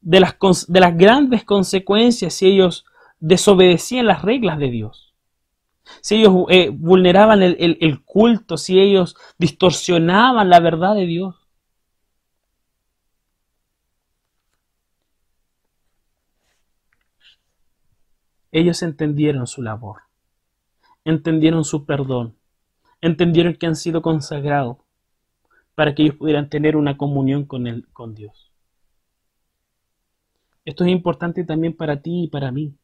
de 0.00 0.20
las, 0.20 0.36
de 0.68 0.80
las 0.80 0.96
grandes 0.96 1.44
consecuencias 1.44 2.34
si 2.34 2.46
ellos 2.46 2.84
desobedecían 3.20 4.06
las 4.06 4.22
reglas 4.22 4.58
de 4.58 4.70
Dios 4.70 5.12
si 6.00 6.16
ellos 6.16 6.46
eh, 6.48 6.70
vulneraban 6.70 7.42
el, 7.42 8.02
culto, 8.04 8.56
si 8.56 8.80
ellos 8.80 9.16
distorsionaban 9.38 10.48
la 10.48 10.60
verdad 10.60 10.94
de 10.94 11.06
Dios. 11.06 11.36
Ellos 18.50 18.82
entendieron 18.82 19.46
su 19.46 19.62
labor. 19.62 20.02
entendieron 21.04 21.64
su 21.64 21.84
perdón, 21.84 22.36
entendieron 23.02 23.54
que 23.54 23.66
han 23.66 23.76
sido 23.76 24.00
consagrados 24.00 24.78
para 25.74 25.94
que 25.94 26.02
ellos 26.02 26.16
pudieran 26.16 26.48
tener 26.48 26.76
una 26.76 26.96
comunión 26.96 27.44
con, 27.44 28.14
Dios. 28.14 28.52
Esto 30.64 30.84
es 30.84 30.90
importante 30.90 31.44
también 31.44 31.76
para 31.76 32.00
ti 32.00 32.24
y 32.24 32.28
para 32.28 32.52
mí. 32.52 32.74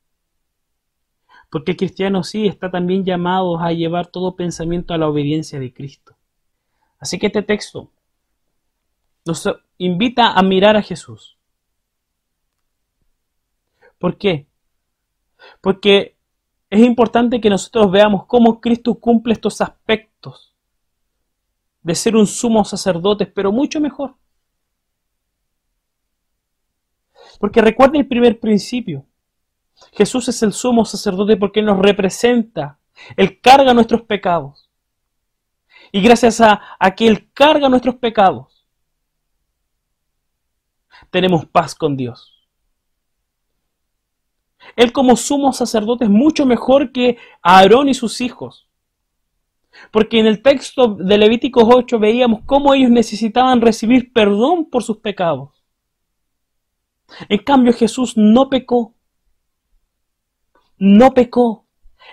Porque 1.51 1.73
el 1.73 1.77
cristiano 1.77 2.25
sí 2.25 2.47
está 2.47 2.71
también 2.71 3.05
llamado 3.05 3.59
a 3.59 3.73
llevar 3.73 4.09
todo 4.09 4.37
pensamiento 4.37 4.93
a 4.93 4.99
la 4.99 5.09
obediencia 5.09 5.61
de 5.61 5.73
Cristo. 5.73 6.17
Así 6.99 7.19
que 7.19 7.29
este 7.29 7.43
texto 7.43 7.91
nos 9.25 9.49
invita 9.79 10.33
a 10.33 10.43
mirar 10.43 10.77
a 10.77 10.83
Jesús. 10.83 11.39
¿Por 13.99 14.19
qué? 14.19 14.47
Porque 15.61 16.18
es 16.71 16.81
importante 16.81 17.41
que 17.41 17.51
nosotros 17.51 17.91
veamos 17.91 18.27
cómo 18.27 18.61
Cristo 18.61 18.95
cumple 18.95 19.33
estos 19.33 19.61
aspectos 19.61 20.55
de 21.83 21.95
ser 21.95 22.17
un 22.17 22.27
sumo 22.27 22.65
sacerdote, 22.65 23.25
pero 23.25 23.51
mucho 23.51 23.81
mejor. 23.81 24.15
Porque 27.39 27.63
recuerda 27.63 27.99
el 27.99 28.07
primer 28.07 28.39
principio. 28.39 29.07
Jesús 29.93 30.29
es 30.29 30.43
el 30.43 30.53
sumo 30.53 30.85
sacerdote 30.85 31.37
porque 31.37 31.63
nos 31.63 31.79
representa. 31.79 32.79
Él 33.17 33.41
carga 33.41 33.73
nuestros 33.73 34.03
pecados. 34.03 34.69
Y 35.93 36.03
gracias 36.03 36.41
a, 36.41 36.61
a 36.79 36.95
que 36.95 37.07
Él 37.07 37.31
carga 37.33 37.69
nuestros 37.69 37.95
pecados, 37.95 38.67
tenemos 41.11 41.47
paz 41.47 41.75
con 41.75 41.97
Dios. 41.97 42.38
Él 44.77 44.93
como 44.93 45.17
sumo 45.17 45.53
sacerdote 45.53 46.05
es 46.05 46.11
mucho 46.11 46.47
mejor 46.47 46.93
que 46.93 47.17
Aarón 47.43 47.89
y 47.89 47.95
sus 47.95 48.21
hijos. 48.21 48.69
Porque 49.91 50.19
en 50.19 50.27
el 50.27 50.43
texto 50.43 50.95
de 50.95 51.19
Levíticos 51.19 51.65
8 51.67 51.99
veíamos 51.99 52.41
cómo 52.45 52.75
ellos 52.75 52.91
necesitaban 52.91 53.61
recibir 53.61 54.13
perdón 54.13 54.69
por 54.71 54.83
sus 54.83 54.99
pecados. 54.99 55.51
En 57.29 57.39
cambio 57.39 57.73
Jesús 57.73 58.17
no 58.17 58.49
pecó. 58.49 58.95
No 60.79 61.13
pecó. 61.15 61.67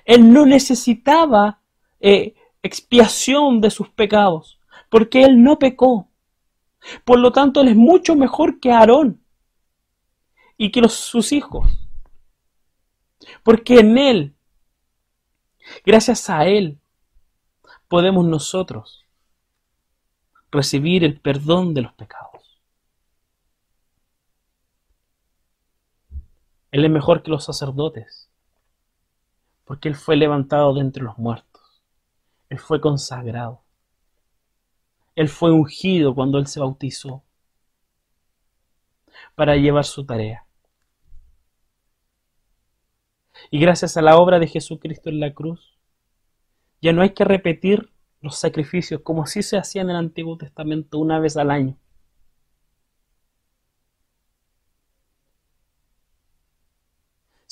Él 0.06 0.32
no 0.32 0.46
necesitaba 0.46 1.62
eh, 2.00 2.36
expiación 2.62 3.62
de 3.62 3.70
sus 3.70 3.90
pecados, 3.90 4.60
porque 4.90 5.24
él 5.24 5.42
no 5.42 5.60
pecó. 5.60 6.10
Por 7.04 7.20
lo 7.20 7.32
tanto, 7.32 7.62
él 7.62 7.70
es 7.70 7.76
mucho 7.76 8.16
mejor 8.16 8.60
que 8.60 8.72
Aarón 8.72 9.22
y 10.58 10.72
que 10.72 10.88
sus 10.90 11.32
hijos. 11.32 11.85
Porque 13.46 13.80
en 13.80 14.00
él, 14.00 14.36
gracias 15.86 16.32
a 16.32 16.48
él, 16.48 16.80
podemos 17.88 18.26
nosotros 18.26 19.06
recibir 20.52 21.04
el 21.04 21.20
perdón 21.22 21.76
de 21.76 21.84
los 21.84 21.94
pecados. 21.94 22.60
Él 26.72 26.86
es 26.86 26.90
mejor 26.90 27.22
que 27.22 27.30
los 27.30 27.46
sacerdotes, 27.46 28.32
porque 29.64 29.90
Él 29.90 29.96
fue 29.96 30.16
levantado 30.16 30.74
de 30.74 30.82
entre 30.82 31.04
los 31.04 31.20
muertos. 31.20 31.84
Él 32.50 32.58
fue 32.58 32.82
consagrado. 32.82 33.62
Él 35.14 35.30
fue 35.30 35.52
ungido 35.52 36.16
cuando 36.16 36.40
Él 36.40 36.48
se 36.48 36.60
bautizó 36.60 37.22
para 39.36 39.56
llevar 39.56 39.86
su 39.86 40.04
tarea. 40.04 40.45
Y 43.52 43.60
gracias 43.60 43.98
a 43.98 44.02
la 44.02 44.18
obra 44.18 44.40
de 44.40 44.48
Jesucristo 44.48 45.10
en 45.10 45.20
la 45.20 45.34
cruz, 45.34 45.78
ya 46.82 46.94
no 46.94 47.02
hay 47.02 47.12
que 47.12 47.24
repetir 47.24 47.92
los 48.22 48.38
sacrificios 48.38 49.02
como 49.02 49.24
así 49.24 49.44
se 49.44 49.58
hacía 49.58 49.82
en 49.82 49.90
el 49.90 49.96
Antiguo 49.96 50.38
Testamento 50.38 51.00
una 51.00 51.20
vez 51.20 51.38
al 51.38 51.52
año. 51.52 51.78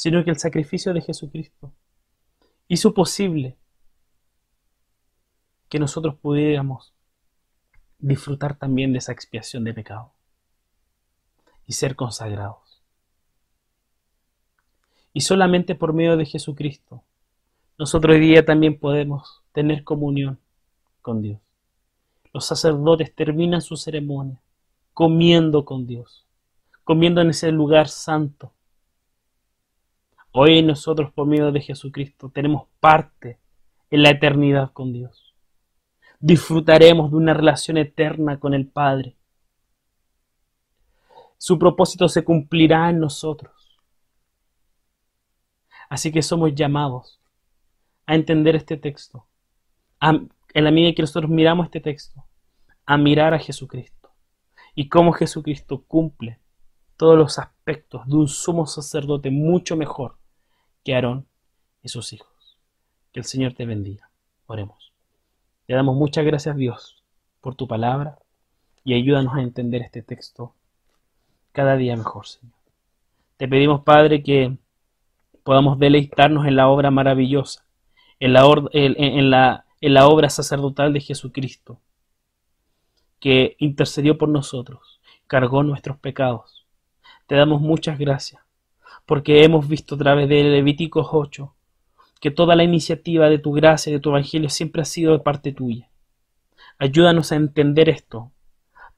sino 0.03 0.21
que 0.25 0.31
el 0.31 0.37
sacrificio 0.37 0.93
de 0.93 0.99
Jesucristo 0.99 1.71
hizo 2.67 2.93
posible 2.93 3.57
que 5.69 5.79
nosotros 5.79 6.15
pudiéramos 6.15 6.93
disfrutar 7.99 8.57
también 8.57 8.91
de 8.91 8.97
esa 8.97 9.13
expiación 9.13 9.63
de 9.63 9.73
pecado 9.73 10.11
y 11.65 11.71
ser 11.71 11.95
consagrados. 11.95 12.72
Y 15.13 15.21
solamente 15.21 15.75
por 15.75 15.93
medio 15.93 16.17
de 16.17 16.25
Jesucristo, 16.25 17.03
nosotros 17.77 18.15
hoy 18.15 18.21
día 18.21 18.45
también 18.45 18.77
podemos 18.77 19.41
tener 19.51 19.83
comunión 19.83 20.39
con 21.01 21.21
Dios. 21.21 21.39
Los 22.33 22.45
sacerdotes 22.45 23.13
terminan 23.13 23.61
su 23.61 23.77
ceremonia 23.77 24.41
comiendo 24.93 25.65
con 25.65 25.87
Dios, 25.87 26.25
comiendo 26.83 27.21
en 27.21 27.29
ese 27.29 27.51
lugar 27.51 27.87
santo, 27.87 28.51
Hoy 30.35 30.63
nosotros 30.63 31.13
por 31.13 31.27
medio 31.27 31.51
de 31.51 31.61
Jesucristo 31.61 32.27
tenemos 32.27 32.63
parte 32.79 33.37
en 33.91 34.01
la 34.01 34.09
eternidad 34.09 34.71
con 34.73 34.91
Dios. 34.91 35.35
Disfrutaremos 36.19 37.11
de 37.11 37.17
una 37.17 37.35
relación 37.35 37.77
eterna 37.77 38.39
con 38.39 38.55
el 38.55 38.65
Padre. 38.65 39.15
Su 41.37 41.59
propósito 41.59 42.09
se 42.09 42.23
cumplirá 42.23 42.89
en 42.89 42.99
nosotros. 42.99 43.62
Así 45.93 46.11
que 46.11 46.23
somos 46.23 46.55
llamados 46.55 47.19
a 48.07 48.15
entender 48.15 48.55
este 48.55 48.77
texto. 48.77 49.27
en 50.01 50.63
la 50.63 50.71
medida 50.71 50.95
que 50.95 51.03
nosotros 51.03 51.29
miramos 51.29 51.67
este 51.67 51.81
texto, 51.81 52.25
a 52.87 52.97
mirar 52.97 53.35
a 53.35 53.39
Jesucristo 53.39 54.09
y 54.73 54.89
cómo 54.89 55.13
Jesucristo 55.13 55.83
cumple 55.87 56.39
todos 56.97 57.15
los 57.15 57.37
aspectos 57.37 58.07
de 58.07 58.15
un 58.15 58.27
sumo 58.27 58.65
sacerdote 58.65 59.29
mucho 59.29 59.77
mejor 59.77 60.17
que 60.83 60.95
Aarón 60.95 61.27
y 61.83 61.89
sus 61.89 62.11
hijos. 62.11 62.57
Que 63.11 63.19
el 63.19 63.25
Señor 63.25 63.53
te 63.53 63.67
bendiga. 63.67 64.09
Oremos. 64.47 64.93
Te 65.67 65.75
damos 65.75 65.95
muchas 65.95 66.25
gracias, 66.25 66.55
Dios, 66.55 67.03
por 67.39 67.53
tu 67.53 67.67
palabra 67.67 68.17
y 68.83 68.95
ayúdanos 68.95 69.35
a 69.35 69.43
entender 69.43 69.83
este 69.83 70.01
texto 70.01 70.55
cada 71.51 71.77
día 71.77 71.95
mejor, 71.95 72.25
Señor. 72.25 72.55
Te 73.37 73.47
pedimos, 73.47 73.83
Padre, 73.83 74.23
que 74.23 74.57
podamos 75.43 75.77
deleitarnos 75.77 76.47
en 76.47 76.55
la 76.55 76.69
obra 76.69 76.91
maravillosa, 76.91 77.65
en 78.19 78.33
la, 78.33 80.07
obra 80.07 80.29
sacerdotal 80.29 80.93
de 80.93 81.01
Jesucristo, 81.01 81.79
que 83.19 83.55
intercedió 83.59 84.17
por 84.17 84.29
nosotros, 84.29 85.01
cargó 85.27 85.63
nuestros 85.63 85.97
pecados. 85.97 86.65
Te 87.27 87.35
damos 87.35 87.61
muchas 87.61 87.99
gracias 87.99 88.41
porque 89.05 89.43
hemos 89.43 89.67
visto 89.67 89.95
a 89.95 89.97
través 89.97 90.29
de 90.29 90.43
Levíticos 90.43 91.07
8 91.11 91.53
que 92.21 92.31
toda 92.31 92.55
la 92.55 92.63
iniciativa 92.63 93.29
de 93.29 93.37
tu 93.37 93.51
gracia 93.51 93.89
y 93.89 93.93
de 93.93 93.99
tu 93.99 94.09
evangelio 94.09 94.49
siempre 94.49 94.81
ha 94.81 94.85
sido 94.85 95.11
de 95.11 95.19
parte 95.19 95.51
tuya. 95.51 95.89
Ayúdanos 96.79 97.31
a 97.31 97.35
entender 97.35 97.89
esto 97.89 98.31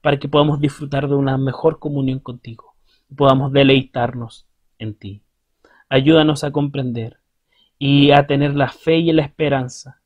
para 0.00 0.18
que 0.18 0.28
podamos 0.28 0.60
disfrutar 0.60 1.08
de 1.08 1.16
una 1.16 1.36
mejor 1.36 1.80
comunión 1.80 2.20
contigo 2.20 2.76
y 3.10 3.14
podamos 3.14 3.52
deleitarnos 3.52 4.46
en 4.78 4.94
ti. 4.94 5.25
Ayúdanos 5.88 6.44
a 6.44 6.50
comprender 6.50 7.20
y 7.78 8.10
a 8.10 8.26
tener 8.26 8.54
la 8.54 8.68
fe 8.68 8.96
y 8.96 9.12
la 9.12 9.22
esperanza, 9.22 10.00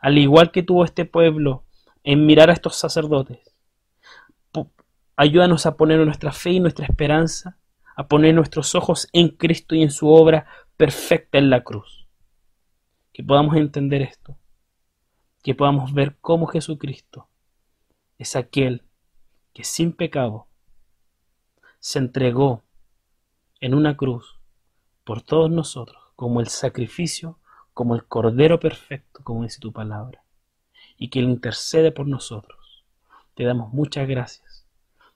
al 0.00 0.18
igual 0.18 0.50
que 0.50 0.62
tuvo 0.62 0.84
este 0.84 1.04
pueblo 1.04 1.64
en 2.04 2.26
mirar 2.26 2.50
a 2.50 2.52
estos 2.52 2.76
sacerdotes. 2.76 3.56
Ayúdanos 5.16 5.64
a 5.64 5.76
poner 5.76 5.98
nuestra 6.04 6.30
fe 6.30 6.50
y 6.50 6.60
nuestra 6.60 6.84
esperanza 6.86 7.56
a 7.96 8.06
poner 8.06 8.34
nuestros 8.34 8.74
ojos 8.74 9.08
en 9.14 9.28
Cristo 9.30 9.74
y 9.74 9.82
en 9.82 9.90
su 9.90 10.10
obra 10.10 10.46
perfecta 10.76 11.38
en 11.38 11.48
la 11.48 11.64
cruz. 11.64 12.06
Que 13.14 13.24
podamos 13.24 13.56
entender 13.56 14.02
esto, 14.02 14.36
que 15.42 15.54
podamos 15.54 15.94
ver 15.94 16.18
cómo 16.20 16.46
Jesucristo 16.46 17.28
es 18.18 18.36
aquel 18.36 18.82
que 19.54 19.64
sin 19.64 19.92
pecado 19.92 20.48
se 21.78 21.98
entregó 21.98 22.62
en 23.60 23.72
una 23.72 23.96
cruz 23.96 24.35
por 25.06 25.22
todos 25.22 25.48
nosotros, 25.48 26.02
como 26.16 26.40
el 26.40 26.48
sacrificio, 26.48 27.38
como 27.72 27.94
el 27.94 28.04
Cordero 28.06 28.58
perfecto, 28.58 29.20
como 29.22 29.44
dice 29.44 29.60
tu 29.60 29.72
palabra, 29.72 30.24
y 30.98 31.10
que 31.10 31.20
Él 31.20 31.26
intercede 31.26 31.92
por 31.92 32.08
nosotros. 32.08 32.84
Te 33.34 33.44
damos 33.44 33.72
muchas 33.72 34.08
gracias, 34.08 34.66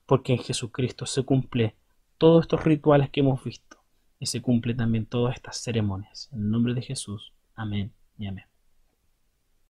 porque 0.07 0.32
en 0.32 0.38
Jesucristo 0.38 1.07
se 1.07 1.24
cumple 1.24 1.74
todos 2.18 2.45
estos 2.45 2.62
rituales 2.62 3.11
que 3.11 3.18
hemos 3.18 3.43
visto 3.43 3.78
y 4.20 4.26
se 4.26 4.41
cumple 4.41 4.74
también 4.74 5.07
todas 5.07 5.34
estas 5.34 5.57
ceremonias. 5.57 6.28
En 6.30 6.38
el 6.38 6.51
nombre 6.53 6.72
de 6.72 6.82
Jesús. 6.82 7.32
Amén 7.57 7.93
y 8.16 8.28
amén. 8.28 8.49